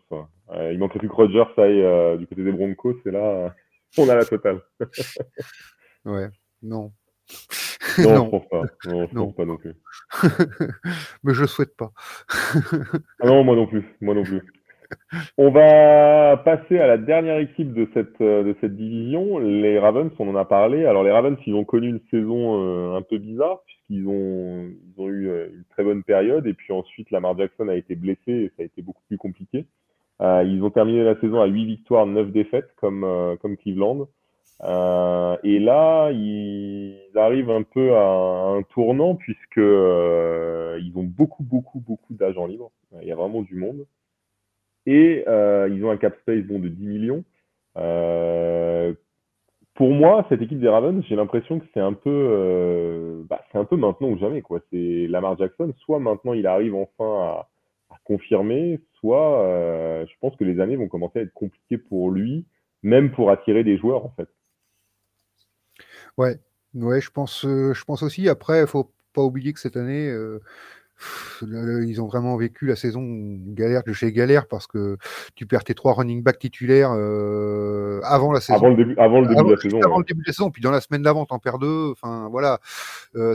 [0.70, 2.96] il manquerait plus que Rogers aille du côté des Broncos.
[3.04, 3.54] Et là,
[3.98, 4.60] on a la totale.
[6.04, 6.28] ouais,
[6.62, 6.92] non.
[8.04, 8.24] Non, non.
[8.24, 8.62] je pense pas.
[8.86, 9.26] Non, je non.
[9.26, 9.74] pense pas non plus.
[11.24, 11.92] Mais je souhaite pas.
[13.20, 13.84] ah non, moi non plus.
[14.00, 14.42] Moi non plus.
[15.38, 20.10] On va passer à la dernière équipe de cette, euh, de cette division, les Ravens,
[20.18, 20.86] on en a parlé.
[20.86, 25.00] Alors les Ravens, ils ont connu une saison euh, un peu bizarre, puisqu'ils ont, ils
[25.00, 28.20] ont eu euh, une très bonne période, et puis ensuite Lamar Jackson a été blessé,
[28.32, 29.66] et ça a été beaucoup plus compliqué.
[30.20, 33.06] Ils ont terminé la saison à 8 victoires, 9 défaites, comme,
[33.40, 34.08] comme Cleveland.
[34.64, 41.44] Euh, et là, ils arrivent un peu à un tournant puisque euh, ils ont beaucoup,
[41.44, 42.70] beaucoup, beaucoup d'agents libres.
[43.00, 43.86] Il y a vraiment du monde.
[44.86, 47.24] Et euh, ils ont un cap space bon, de 10 millions.
[47.76, 48.94] Euh,
[49.74, 53.58] pour moi, cette équipe des Ravens, j'ai l'impression que c'est un peu, euh, bah, c'est
[53.58, 54.60] un peu maintenant ou jamais quoi.
[54.70, 55.72] C'est Lamar Jackson.
[55.80, 57.48] Soit maintenant il arrive enfin à,
[57.94, 59.44] à confirmer, soit
[60.08, 62.46] je pense que les années vont commencer à être compliquées pour lui,
[62.82, 64.28] même pour attirer des joueurs en fait.
[66.18, 66.40] Ouais,
[66.74, 68.28] ouais, je pense, euh, je pense aussi.
[68.28, 70.40] Après, il faut pas oublier que cette année, euh,
[71.40, 73.04] ils ont vraiment vécu la saison
[73.46, 74.96] galère de chez galère parce que
[75.36, 78.58] tu perds tes trois running back titulaires euh, avant la saison.
[78.58, 79.80] Avant le début, avant le début de la saison.
[79.80, 81.92] Avant le début de la saison, puis dans la semaine d'avant, t'en perds deux.
[81.92, 82.58] Enfin, voilà,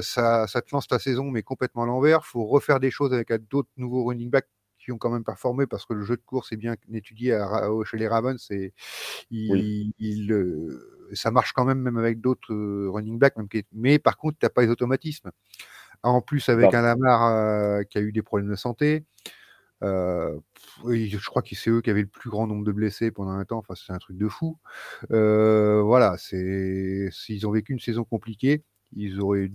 [0.02, 2.26] ça, ça te lance ta saison, mais complètement à l'envers.
[2.26, 4.50] Faut refaire des choses avec d'autres nouveaux running backs
[4.84, 7.70] qui ont quand même performé parce que le jeu de course est bien étudié à,
[7.86, 8.74] chez les Ravens et
[9.32, 9.94] il, oui.
[10.00, 10.70] il,
[11.14, 13.36] ça marche quand même, même avec d'autres euh, running backs.
[13.72, 15.32] Mais par contre, tu n'as pas les automatismes.
[16.04, 19.06] En plus, avec un Lamar euh, qui a eu des problèmes de santé,
[19.84, 20.38] euh,
[20.86, 23.46] je crois que c'est eux qui avaient le plus grand nombre de blessés pendant un
[23.46, 23.60] temps.
[23.60, 24.58] Enfin, c'est un truc de fou.
[25.12, 28.64] Euh, voilà, c'est s'ils ont vécu une saison compliquée,
[28.96, 29.52] ils auraient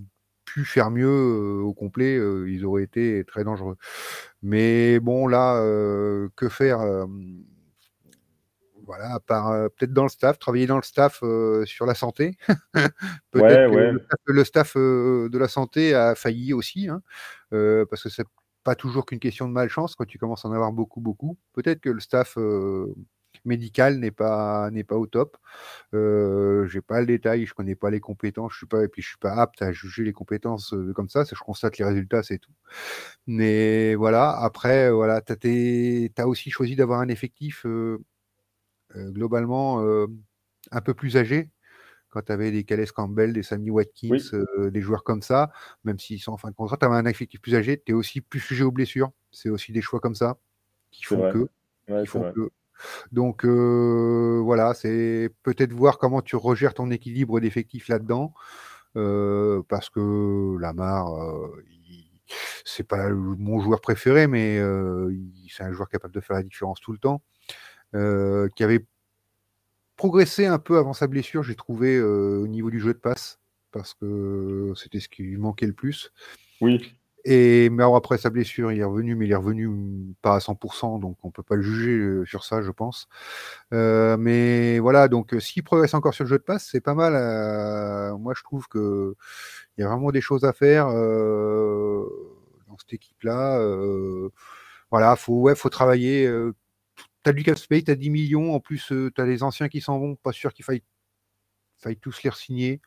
[0.53, 2.17] pu faire mieux euh, au complet.
[2.17, 3.77] Euh, ils auraient été très dangereux.
[4.41, 6.79] Mais bon, là, euh, que faire
[8.85, 11.23] voilà, par peut-être dans le staff, travailler dans le staff
[11.65, 12.37] sur la santé.
[13.31, 13.93] peut-être ouais,
[14.25, 17.01] que le staff, de la santé a failli aussi, hein,
[17.51, 18.25] parce que c'est
[18.63, 21.37] pas toujours qu'une question de malchance quand tu commences à en avoir beaucoup, beaucoup.
[21.53, 22.35] Peut-être que le staff
[23.45, 25.37] médical n'est pas n'est pas au top.
[25.93, 29.01] Euh, j'ai pas le détail, je connais pas les compétences, je suis pas et puis
[29.01, 31.23] je suis pas apte à juger les compétences comme ça.
[31.23, 32.53] Je constate les résultats, c'est tout.
[33.27, 35.35] Mais voilà, après, voilà, t'as
[36.17, 37.65] as aussi choisi d'avoir un effectif
[38.95, 40.07] euh, globalement euh,
[40.71, 41.49] un peu plus âgés
[42.09, 44.21] quand tu avais des Calais Campbell, des Sammy Watkins, oui.
[44.33, 45.51] euh, des joueurs comme ça,
[45.83, 47.93] même s'ils sont en fin de contrat, tu avais un effectif plus âgé, tu es
[47.93, 49.11] aussi plus sujet aux blessures.
[49.31, 50.39] C'est aussi des choix comme ça
[50.89, 51.47] qui font que.
[51.87, 52.49] Ouais, qui font que.
[53.11, 58.33] Donc euh, voilà, c'est peut-être voir comment tu regères ton équilibre d'effectifs là-dedans,
[58.95, 61.63] euh, parce que Lamar, euh,
[62.65, 64.59] c'est pas mon joueur préféré, mais
[65.49, 67.21] c'est un joueur capable de faire la différence tout le temps
[67.91, 68.85] qui avait
[69.95, 73.39] progressé un peu avant sa blessure, j'ai trouvé au niveau du jeu de passe,
[73.71, 76.11] parce que c'était ce qui lui manquait le plus.
[76.61, 76.98] Oui.
[77.25, 79.69] Et mais alors après sa blessure, il est revenu, mais il est revenu
[80.21, 83.07] pas à 100%, donc on peut pas le juger euh, sur ça, je pense.
[83.73, 86.93] Euh, mais voilà, donc euh, s'il progresse encore sur le jeu de passe, c'est pas
[86.93, 87.13] mal.
[88.19, 89.15] Moi, je trouve que
[89.77, 93.59] il y a vraiment des choses à faire dans cette équipe-là.
[94.91, 96.29] voilà, faut ouais, faut travailler
[97.23, 99.43] tu as du cap space, tu as 10 millions, en plus euh, tu as les
[99.43, 100.83] anciens qui s'en vont, pas sûr qu'il faille,
[101.77, 102.81] faille tous les signer.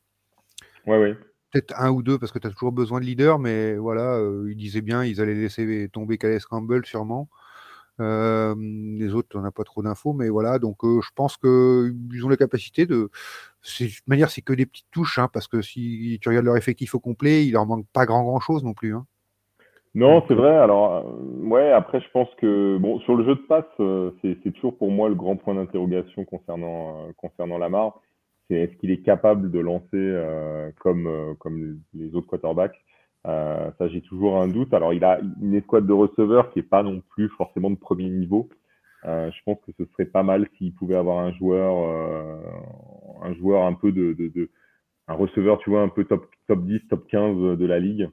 [0.87, 1.18] Ouais, ouais.
[1.53, 4.51] Peut-être un ou deux parce que tu as toujours besoin de leader, mais voilà, euh,
[4.51, 7.29] ils disaient bien, ils allaient laisser tomber Calais Campbell sûrement.
[8.01, 12.25] Euh, les autres, on n'a pas trop d'infos, mais voilà, donc euh, je pense qu'ils
[12.25, 13.11] ont la capacité de.
[13.81, 16.57] De toute manière, c'est que des petites touches, hein, parce que si tu regardes leur
[16.57, 18.95] effectif au complet, il leur manque pas grand grand chose non plus.
[18.95, 19.05] Hein.
[19.95, 20.57] Non, c'est vrai.
[20.57, 21.05] Alors,
[21.43, 23.67] ouais, après, je pense que, bon, sur le jeu de passe,
[24.23, 28.01] c'est toujours pour moi le grand point d'interrogation concernant, concernant Lamar.
[28.55, 32.79] Est-ce qu'il est capable de lancer euh, comme, euh, comme les autres quarterbacks?
[33.27, 34.75] Euh, ça, j'ai toujours un doute.
[34.75, 38.09] Alors, il a une escouade de receveurs qui est pas non plus forcément de premier
[38.09, 38.49] niveau.
[39.05, 41.75] Je pense que ce serait pas mal s'il pouvait avoir un joueur,
[43.23, 44.49] un joueur un peu de,
[45.09, 48.09] un receveur, tu vois, un peu top, top 10, top 15 de la ligue.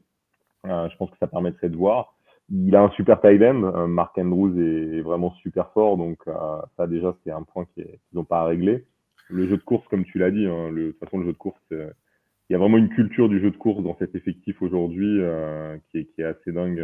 [0.66, 2.16] Je pense que ça permettrait de voir.
[2.50, 3.88] Il a un super tight end.
[3.88, 6.24] Mark Andrews est vraiment super fort, donc
[6.76, 8.84] ça déjà c'est un point qu'ils n'ont pas à régler.
[9.30, 11.34] Le jeu de course, comme tu l'as dit, hein, le, de toute façon le jeu
[11.34, 14.62] de course, il y a vraiment une culture du jeu de course dans cet effectif
[14.62, 16.84] aujourd'hui euh, qui, est, qui est assez dingue.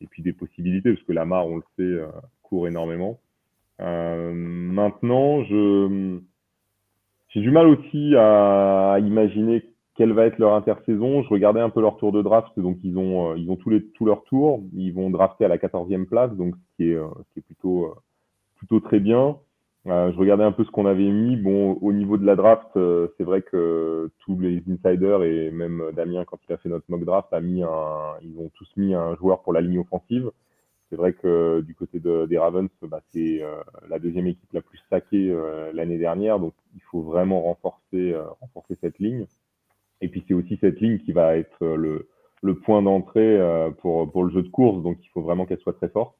[0.00, 2.04] et puis des possibilités, parce que Lamar, on le sait,
[2.42, 3.20] court énormément.
[3.78, 6.20] maintenant, je
[7.34, 9.64] j'ai du mal aussi à imaginer
[9.96, 11.22] quelle va être leur intersaison.
[11.22, 13.70] Je regardais un peu leur tour de draft, donc ils ont, euh, ils ont tous,
[13.70, 14.62] les, tous leurs tours.
[14.72, 17.42] Ils vont drafter à la 14e place, donc ce qui est, euh, ce qui est
[17.42, 17.94] plutôt, euh,
[18.56, 19.36] plutôt très bien.
[19.86, 21.36] Euh, je regardais un peu ce qu'on avait mis.
[21.36, 22.70] Bon, au niveau de la draft,
[23.16, 27.04] c'est vrai que tous les insiders et même Damien, quand il a fait notre mock
[27.04, 30.30] draft, a mis un, ils ont tous mis un joueur pour la ligne offensive.
[30.90, 33.42] C'est vrai que du côté de, des Ravens, bah, c'est
[33.88, 35.36] la deuxième équipe la plus saquée
[35.72, 39.26] l'année dernière, donc il faut vraiment renforcer, renforcer cette ligne.
[40.04, 42.06] Et puis c'est aussi cette ligne qui va être euh,
[42.42, 45.72] le, point d'entrée euh, pour le jeu de course, donc il faut vraiment qu'elle soit
[45.72, 46.14] très forte.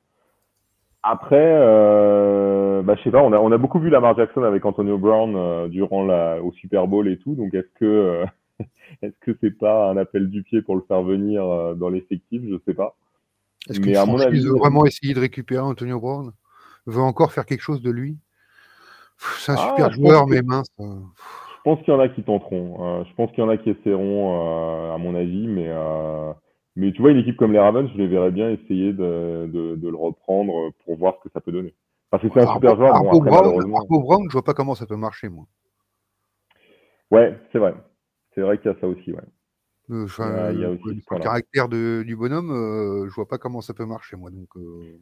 [1.07, 4.65] Après, euh, bah, je sais pas, on a, on a beaucoup vu Lamar Jackson avec
[4.65, 8.25] Antonio Brown euh, durant la, au Super Bowl et tout, donc est-ce que euh,
[9.03, 12.41] est-ce que c'est pas un appel du pied pour le faire venir euh, dans l'effectif?
[12.49, 12.97] Je sais pas.
[13.69, 16.33] Est-ce que à mon avis, veut vraiment essayer de récupérer Antonio Brown?
[16.87, 18.17] Veut encore faire quelque chose de lui?
[19.19, 20.69] C'est un ah, super joueur, mais mince.
[20.79, 20.85] Je
[21.65, 22.77] pense qu'il y en a qui tenteront.
[22.81, 26.33] Euh, je pense qu'il y en a qui essaieront, euh, à mon avis, mais, euh,
[26.77, 29.77] mais tu vois, une équipe comme les Ravens, je les verrais bien essayer de, de,
[29.77, 31.75] de le reprendre pour voir ce que ça peut donner.
[32.11, 33.01] Parce que c'est un super joueur.
[33.01, 35.45] Bon, après, Brown, Brown, je vois pas comment ça peut marcher, moi.
[37.11, 37.75] Ouais, c'est vrai.
[38.35, 39.21] C'est vrai qu'il y a ça aussi, ouais.
[39.91, 43.15] Euh, il, y a, il y a aussi le caractère de, du bonhomme, euh, je
[43.15, 44.31] vois pas comment ça peut marcher, moi.
[44.31, 44.99] Donc, euh...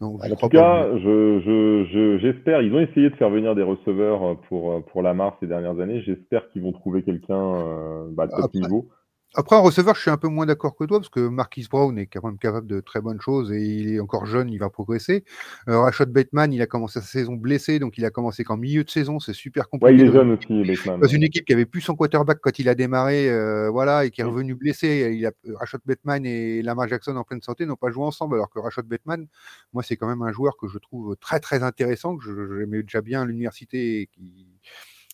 [0.00, 0.98] Non, en tout cas, j'espère.
[0.98, 5.78] Je, je, ils ont essayé de faire venir des receveurs pour, pour Lamar ces dernières
[5.80, 6.00] années.
[6.02, 8.88] J'espère qu'ils vont trouver quelqu'un euh, bah, de top Après, niveau.
[9.36, 11.96] Après, en receveur, je suis un peu moins d'accord que toi, parce que Marquis Brown
[11.98, 14.70] est quand même capable de très bonnes choses et il est encore jeune, il va
[14.70, 15.24] progresser.
[15.68, 18.82] Euh, Rashad Bateman, il a commencé sa saison blessé, donc il a commencé qu'en milieu
[18.82, 19.94] de saison, c'est super compliqué.
[19.94, 21.00] Ouais, il est jeune aussi, Bateman.
[21.00, 24.10] Dans une équipe qui avait plus son quarterback quand il a démarré, euh, voilà, et
[24.10, 25.12] qui est revenu blessé.
[25.14, 28.50] Il a, Rashad Bateman et Lamar Jackson en pleine santé n'ont pas joué ensemble, alors
[28.50, 29.28] que Rashad Bateman,
[29.72, 32.24] moi, c'est quand même un joueur que je trouve très, très intéressant, que
[32.58, 34.48] j'aimais déjà bien à l'université, qui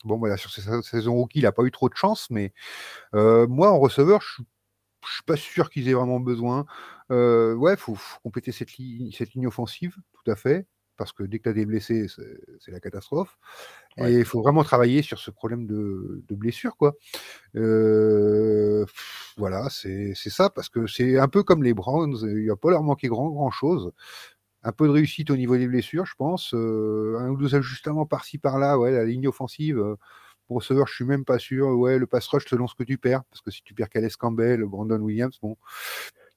[0.06, 2.52] Bon, voilà, sur cette saison rookie, il n'a pas eu trop de chance, mais
[3.14, 4.46] euh, moi, en receveur, je ne
[5.04, 6.64] suis pas sûr qu'ils aient vraiment besoin.
[7.10, 11.12] Euh, ouais, il faut, faut, compléter cette ligne, cette ligne offensive, tout à fait, parce
[11.12, 12.06] que dès que tu as des blessés,
[12.60, 13.36] c'est la catastrophe.
[13.98, 14.12] Ouais.
[14.12, 16.94] Et il faut vraiment travailler sur ce problème de, de blessure, quoi.
[17.56, 18.84] Euh,
[19.36, 22.84] voilà, c'est ça, parce que c'est un peu comme les Browns, il va pas leur
[22.84, 23.92] manquer grand, grand chose
[24.66, 26.52] un peu de réussite au niveau des blessures, je pense.
[26.52, 29.78] Euh, un ou deux ajustements par-ci par-là, ouais, la ligne offensive.
[29.78, 29.94] Euh,
[30.48, 31.68] pour receveur, je suis même pas sûr.
[31.68, 34.08] Ouais, le pass rush selon ce que tu perds, parce que si tu perds Calais
[34.18, 35.56] Campbell, Brandon Williams, bon.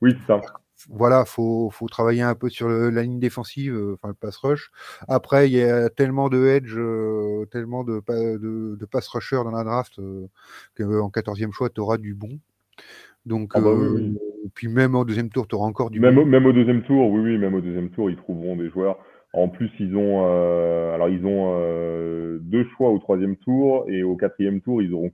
[0.01, 0.41] Oui, ça.
[0.89, 4.37] Voilà, faut, faut travailler un peu sur le, la ligne défensive, euh, enfin le pass
[4.37, 4.71] rush.
[5.07, 6.75] Après, il y a tellement de edge,
[7.49, 9.99] tellement de, de, de, pass rushers dans la draft
[10.77, 12.39] qu'en 14e choix, tu auras du bon.
[13.25, 14.17] Donc, ah bah oui, oui.
[14.53, 17.21] puis même au deuxième tour, tu auras encore du même, même au deuxième tour, oui,
[17.21, 18.97] oui, même au deuxième tour, ils trouveront des joueurs.
[19.33, 24.01] En plus, ils ont, euh, alors ils ont euh, deux choix au troisième tour et
[24.01, 25.11] au quatrième tour, ils auront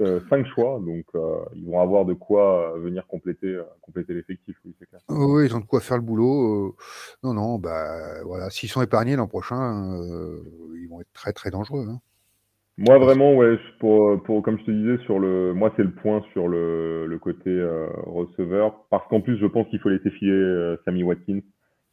[0.00, 4.56] euh, cinq choix, donc euh, ils vont avoir de quoi venir compléter, compléter l'effectif.
[4.64, 5.00] Oui, c'est clair.
[5.08, 6.76] Oui, ils ont de quoi faire le boulot.
[7.22, 9.98] non, non, bah voilà, s'ils sont épargnés l'an prochain,
[10.74, 11.86] ils vont être très très dangereux.
[11.88, 12.00] Hein.
[12.76, 16.22] Moi vraiment ouais pour, pour comme je te disais sur le moi c'est le point
[16.32, 20.32] sur le, le côté euh, receveur parce qu'en plus je pense qu'il faut laisser filer
[20.32, 21.40] euh, Sammy Watkins.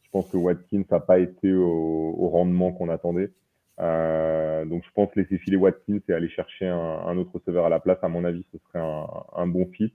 [0.02, 3.30] Je pense que Watkins n'a pas été au, au rendement qu'on attendait.
[3.78, 7.68] Euh, donc je pense laisser filer Watkins et aller chercher un, un, autre receveur à
[7.68, 9.06] la place à mon avis ce serait un,
[9.36, 9.92] un bon fit.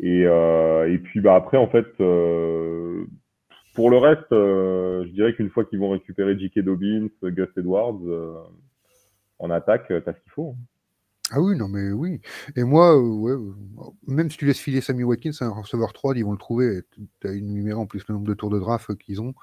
[0.00, 3.06] Et, euh, et puis bah après en fait euh,
[3.74, 6.60] pour le reste euh, je dirais qu'une fois qu'ils vont récupérer J.K.
[6.60, 8.00] Dobbins, Gus Edwards
[9.40, 10.54] en attaque, tu as ce qu'il faut.
[10.56, 10.62] Hein.
[11.32, 12.20] Ah oui, non, mais oui.
[12.56, 13.34] Et moi, euh, ouais,
[14.08, 16.80] même si tu laisses filer Sammy Watkins, un receveur 3, ils vont le trouver.
[17.20, 19.34] Tu as énuméré en plus le nombre de tours de draft qu'ils ont.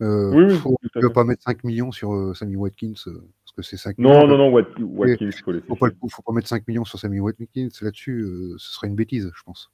[0.00, 2.94] Euh, oui, oui, faut, tu ne vas pas mettre 5 millions sur euh, Sammy Watkins,
[3.08, 4.20] euh, parce que c'est 5 non, millions.
[4.26, 5.66] Non, non, non, Watkins, il faut laisser.
[5.66, 8.96] Faut pas, faut pas mettre 5 millions sur Sammy Watkins là-dessus, euh, ce serait une
[8.96, 9.70] bêtise, je pense.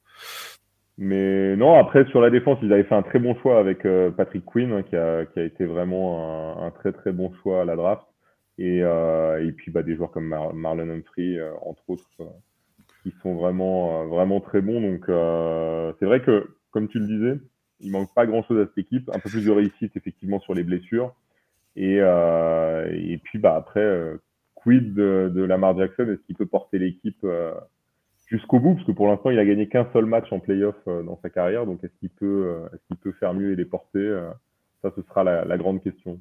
[0.99, 4.11] Mais non, après, sur la défense, ils avaient fait un très bon choix avec euh,
[4.11, 7.65] Patrick Quinn, hein, qui, a, qui, a, été vraiment un, très très bon choix à
[7.65, 8.03] la draft.
[8.61, 12.07] Et, euh, et puis bah, des joueurs comme Marlon Humphrey, euh, entre autres,
[13.03, 14.81] qui sont vraiment, très bons.
[14.81, 15.05] Donc
[15.99, 17.41] c'est vrai que, comme tu le disais,
[17.81, 19.11] il manque pas grand-chose à cette équipe.
[19.11, 21.15] Un peu plus de réussite, effectivement, sur les blessures.
[21.77, 22.01] Et,
[23.25, 24.15] puis bah, après,
[24.55, 26.05] quid de, Lamar Jackson?
[26.13, 27.27] Est-ce qu'il peut porter l'équipe
[28.31, 31.03] jusqu'au bout, parce que pour l'instant, il a gagné qu'un seul match en playoff euh,
[31.03, 31.67] dans sa carrière.
[31.67, 32.69] Donc, est-ce qu'il peut,
[33.05, 34.31] euh, faire mieux et les porter euh,
[34.83, 36.21] Ça, ce sera la, grande question.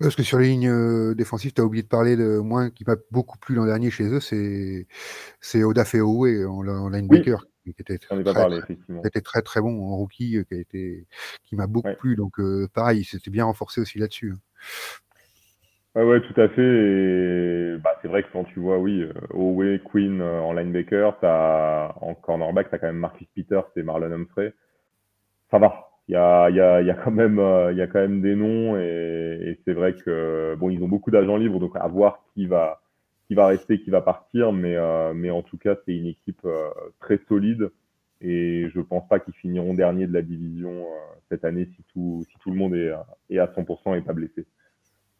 [0.00, 2.96] Parce que sur les lignes défensives, tu as oublié de parler de moins qui m'a
[3.10, 4.86] beaucoup plu l'an dernier chez eux, c'est
[5.40, 7.44] c'est Oda Feowe en, en linebacker.
[7.64, 8.60] Qui était très, parlé.
[8.66, 11.06] Qui était très très bon en rookie, qui a été
[11.44, 12.14] qui m'a beaucoup plu.
[12.14, 12.34] Donc
[12.74, 14.32] pareil, c'était bien renforcé aussi là-dessus.
[14.32, 14.38] Hein.
[15.94, 16.60] Ouais, ouais, tout à fait.
[16.60, 21.16] Et bah, c'est vrai que quand tu vois, oui, euh, Owe, Queen euh, en linebacker,
[21.22, 24.52] as, en cornerback, tu as quand même Marcus Peters et Marlon Humphrey.
[25.52, 25.90] Ça va.
[26.08, 28.20] Il y a, y, a, y, a quand même, euh, il y a quand même
[28.20, 31.86] des noms et, et c'est vrai que bon, ils ont beaucoup d'agents libres, donc à
[31.88, 32.82] voir qui va,
[33.26, 34.52] qui va rester, qui va partir.
[34.52, 34.76] Mais,
[35.14, 36.46] mais en tout cas, c'est une équipe
[37.00, 37.70] très solide
[38.20, 40.84] et je pense pas qu'ils finiront dernier de la division
[41.30, 42.92] cette année si tout, si tout le monde est,
[43.30, 44.46] est à 100% et pas blessé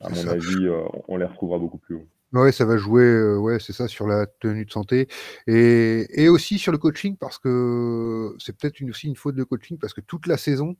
[0.04, 2.06] à mon avis, euh, on les retrouvera beaucoup plus haut.
[2.34, 5.06] Ouais, ça va jouer, euh, ouais, c'est ça, sur la tenue de santé.
[5.46, 9.78] Et, et aussi sur le coaching parce que c'est peut-être aussi une faute de coaching
[9.78, 10.76] parce que toute la saison,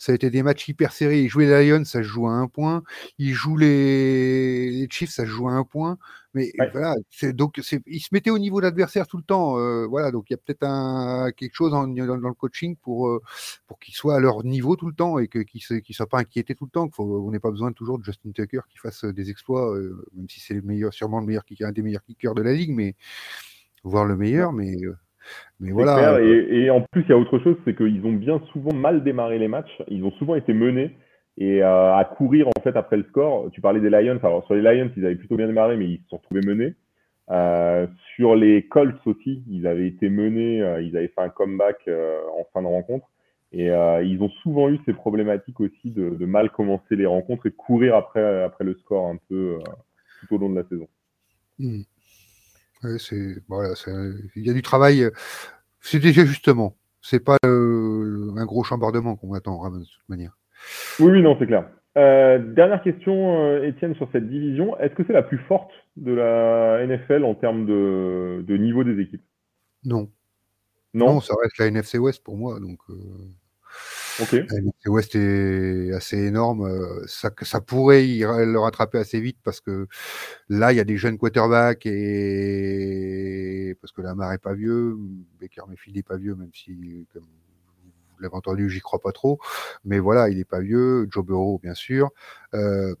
[0.00, 1.20] ça a été des matchs hyper serrés.
[1.20, 2.82] Ils jouaient les Lions, ça se joue à un point.
[3.18, 5.98] Ils jouent les, les Chiefs, ça se joue à un point.
[6.32, 9.58] Mais voilà, c'est donc ils se mettaient au niveau de l'adversaire tout le temps.
[9.58, 13.08] Euh, voilà, donc il y a peut-être un quelque chose dans, dans, le coaching pour
[13.08, 13.20] euh,
[13.66, 16.20] pour qu'ils soient à leur niveau tout le temps et que qu'ils ne soient pas
[16.20, 16.88] inquiétés tout le temps.
[16.90, 20.30] Faut, on n'est pas besoin toujours de Justin Tucker qui fasse des exploits, euh, même
[20.30, 22.94] si c'est le meilleur, sûrement le meilleur un des meilleurs kickers de la ligue, mais
[23.84, 24.76] voir le meilleur, mais
[25.60, 26.22] mais voilà.
[26.22, 29.04] Et, et, en plus, il y a autre chose, c'est qu'ils ont bien souvent mal
[29.04, 29.82] démarré les matchs.
[29.88, 30.96] Ils ont souvent été menés
[31.36, 33.50] et euh, à courir en fait après le score.
[33.52, 34.18] Tu parlais des Lions.
[34.22, 36.74] Alors sur les Lions, ils avaient plutôt bien démarré, mais ils se sont retrouvés menés.
[37.30, 37.86] Euh,
[38.16, 42.44] sur les Colts aussi, ils avaient été menés, euh, ils avaient fait un comeback en
[42.52, 43.06] fin de rencontre.
[43.52, 47.50] Et ils ont souvent eu ces problématiques aussi de, de, mal commencer les rencontres et
[47.50, 49.58] de courir après, après le score un peu
[50.20, 50.86] tout au long de la saison.
[52.82, 52.98] Hmm.
[52.98, 53.74] c'est voilà,
[54.36, 55.08] il y a du travail.
[55.80, 56.76] C'est déjà justement.
[57.02, 60.36] C'est pas un gros chambardement qu'on attend de toute manière.
[60.98, 61.64] Oui, oui, non, c'est clair.
[61.96, 64.78] Euh, dernière question, euh, Étienne, sur cette division.
[64.78, 69.00] Est-ce que c'est la plus forte de la NFL en termes de, de niveau des
[69.00, 69.24] équipes?
[69.84, 70.08] Non.
[70.94, 71.20] non?
[71.20, 72.60] ça reste la NFC West pour moi.
[72.60, 72.94] Donc, euh,
[74.50, 74.60] La
[75.14, 76.68] est assez énorme.
[77.06, 79.86] Ça, ça pourrait le rattraper assez vite parce que
[80.48, 84.96] là, il y a des jeunes quarterbacks et parce que Lamar est pas vieux,
[85.40, 87.26] Baker Mayfield n'est pas vieux, même si, comme
[88.20, 89.38] l'avez entendu, j'y crois pas trop.
[89.84, 91.06] Mais voilà, il est pas vieux.
[91.10, 92.10] Joe Burrow, bien sûr.
[92.54, 92.94] Euh,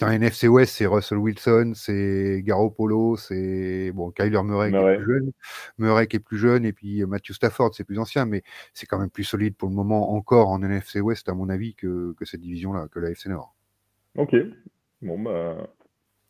[0.00, 4.96] c'est un NFC West, c'est Russell Wilson, c'est Garoppolo, c'est bon Kyler Murray, Qui est
[4.96, 5.32] plus jeune,
[5.76, 8.42] Murray qui est plus jeune, et puis Matthew Stafford, c'est plus ancien, mais
[8.72, 11.74] c'est quand même plus solide pour le moment encore en NFC West, à mon avis,
[11.74, 13.54] que, que cette division-là, que la FC Nord.
[14.16, 14.34] Ok.
[15.02, 15.68] Bon, bah.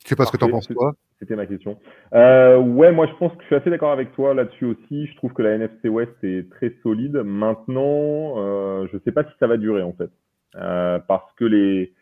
[0.03, 0.97] Je sais pas ce que tu en penses, toi.
[1.21, 1.79] C'était ma question.
[2.13, 5.07] Euh, ouais, moi je pense que je suis assez d'accord avec toi là-dessus aussi.
[5.07, 7.19] Je trouve que la NFC West est très solide.
[7.19, 10.11] Maintenant, euh, je sais pas si ça va durer en fait,
[10.57, 11.93] euh, parce que les,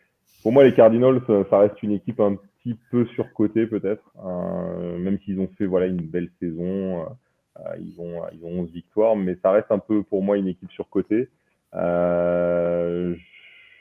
[0.43, 1.21] pour moi les Cardinals,
[1.51, 5.87] ça reste une équipe un petit peu surcotée peut-être, euh, même s'ils ont fait voilà
[5.87, 7.07] une belle saison.
[7.61, 10.49] Euh, ils ont ils ont 11 victoires, mais ça reste un peu pour moi une
[10.49, 11.29] équipe surcotée.
[11.75, 13.15] Euh,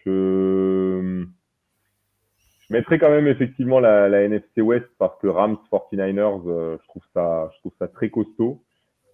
[0.05, 1.25] je
[2.69, 7.03] je mettrais quand même effectivement la, NFC West parce que Rams 49ers, euh, je trouve
[7.13, 8.61] ça, je trouve ça très costaud.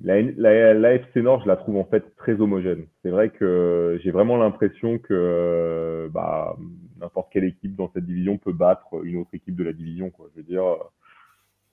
[0.04, 2.88] La, la, la FC Nord, je la trouve en fait très homogène.
[3.04, 6.58] C'est vrai que j'ai vraiment l'impression que bah,
[7.00, 10.10] n'importe quelle équipe dans cette division peut battre une autre équipe de la division.
[10.10, 10.28] Quoi.
[10.34, 10.64] Je veux dire,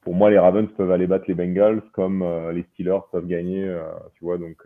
[0.02, 3.64] pour moi, les Ravens peuvent aller battre les Bengals comme euh, les Steelers peuvent gagner.
[3.64, 4.64] Euh, tu vois, donc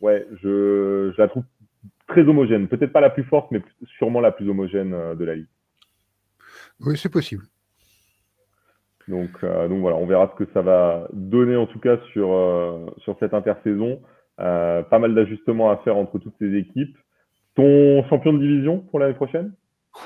[0.00, 1.44] ouais, je, je la trouve
[2.06, 2.68] très homogène.
[2.68, 3.62] Peut-être pas la plus forte, mais
[3.98, 5.48] sûrement la plus homogène de la ligue.
[6.80, 7.44] Oui, c'est possible.
[9.10, 12.32] Donc, euh, donc voilà, on verra ce que ça va donner en tout cas sur,
[12.32, 14.00] euh, sur cette intersaison.
[14.38, 16.96] Euh, pas mal d'ajustements à faire entre toutes ces équipes.
[17.60, 19.52] Ton champion de division pour l'année prochaine?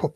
[0.02, 0.10] Oh,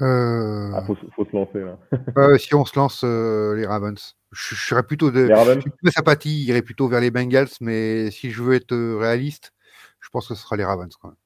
[0.00, 1.78] ah, faut, faut, se lancer là.
[2.38, 5.26] si on se lance les Ravens, je, serais plutôt de.
[5.26, 5.64] Les Ravens?
[5.86, 9.54] sympathie irait plutôt vers les Bengals, mais si je veux être réaliste,
[10.00, 11.16] je pense que ce sera les Ravens quand même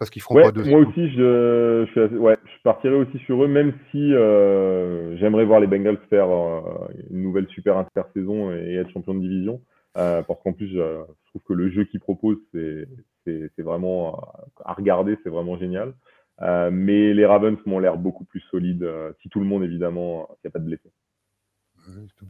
[0.00, 0.64] parce qu'ils feront pas deux.
[0.64, 5.60] Moi aussi, je, je, ouais, je partirai aussi sur eux, même si euh, j'aimerais voir
[5.60, 9.60] les Bengals faire euh, une nouvelle super intersaison et être champion de division.
[9.94, 14.32] Parce qu'en plus, je trouve que le jeu qu'ils proposent, c'est vraiment
[14.64, 15.94] à regarder, c'est vraiment génial.
[16.40, 18.88] mais les Ravens m'ont l'air beaucoup plus solides,
[19.22, 20.92] si tout le monde, évidemment, s'il n'y a pas de blessés.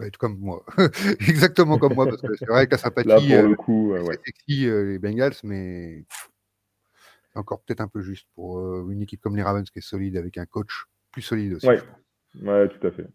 [0.00, 0.64] Être comme moi.
[1.28, 4.18] Exactement comme moi, parce que c'est vrai que la sympathie, Là, pour le coup, ouais.
[4.24, 6.04] sexy, les Bengals, mais
[7.34, 8.58] encore peut-être un peu juste pour
[8.88, 11.68] une équipe comme les Ravens qui est solide avec un coach plus solide aussi.
[11.68, 11.76] Oui,
[12.42, 13.06] ouais, tout à fait.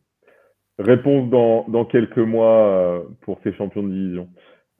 [0.77, 4.27] Réponse dans, dans quelques mois euh, pour ces champions de division.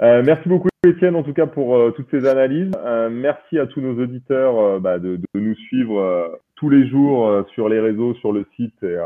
[0.02, 2.72] Euh, merci beaucoup Étienne en tout cas pour euh, toutes ces analyses.
[3.10, 7.80] merci à tous nos auditeurs bah, de, de, nous suivre tous les jours sur les
[7.80, 8.98] réseaux, sur le site et,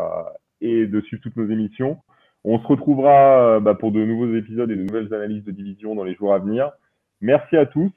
[0.62, 1.98] et, de suivre toutes nos émissions.
[2.44, 6.04] On se retrouvera bah, pour de nouveaux épisodes et de nouvelles analyses de division dans
[6.04, 6.72] les jours à venir.
[7.22, 7.92] Merci à tous.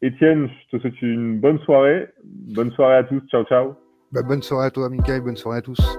[0.00, 2.08] Étienne, je te souhaite une bonne soirée.
[2.24, 3.20] Bonne soirée à tous.
[3.28, 3.74] Ciao, ciao.
[4.12, 5.98] Bah, bonne soirée à toi, Mika, bonne soirée à tous.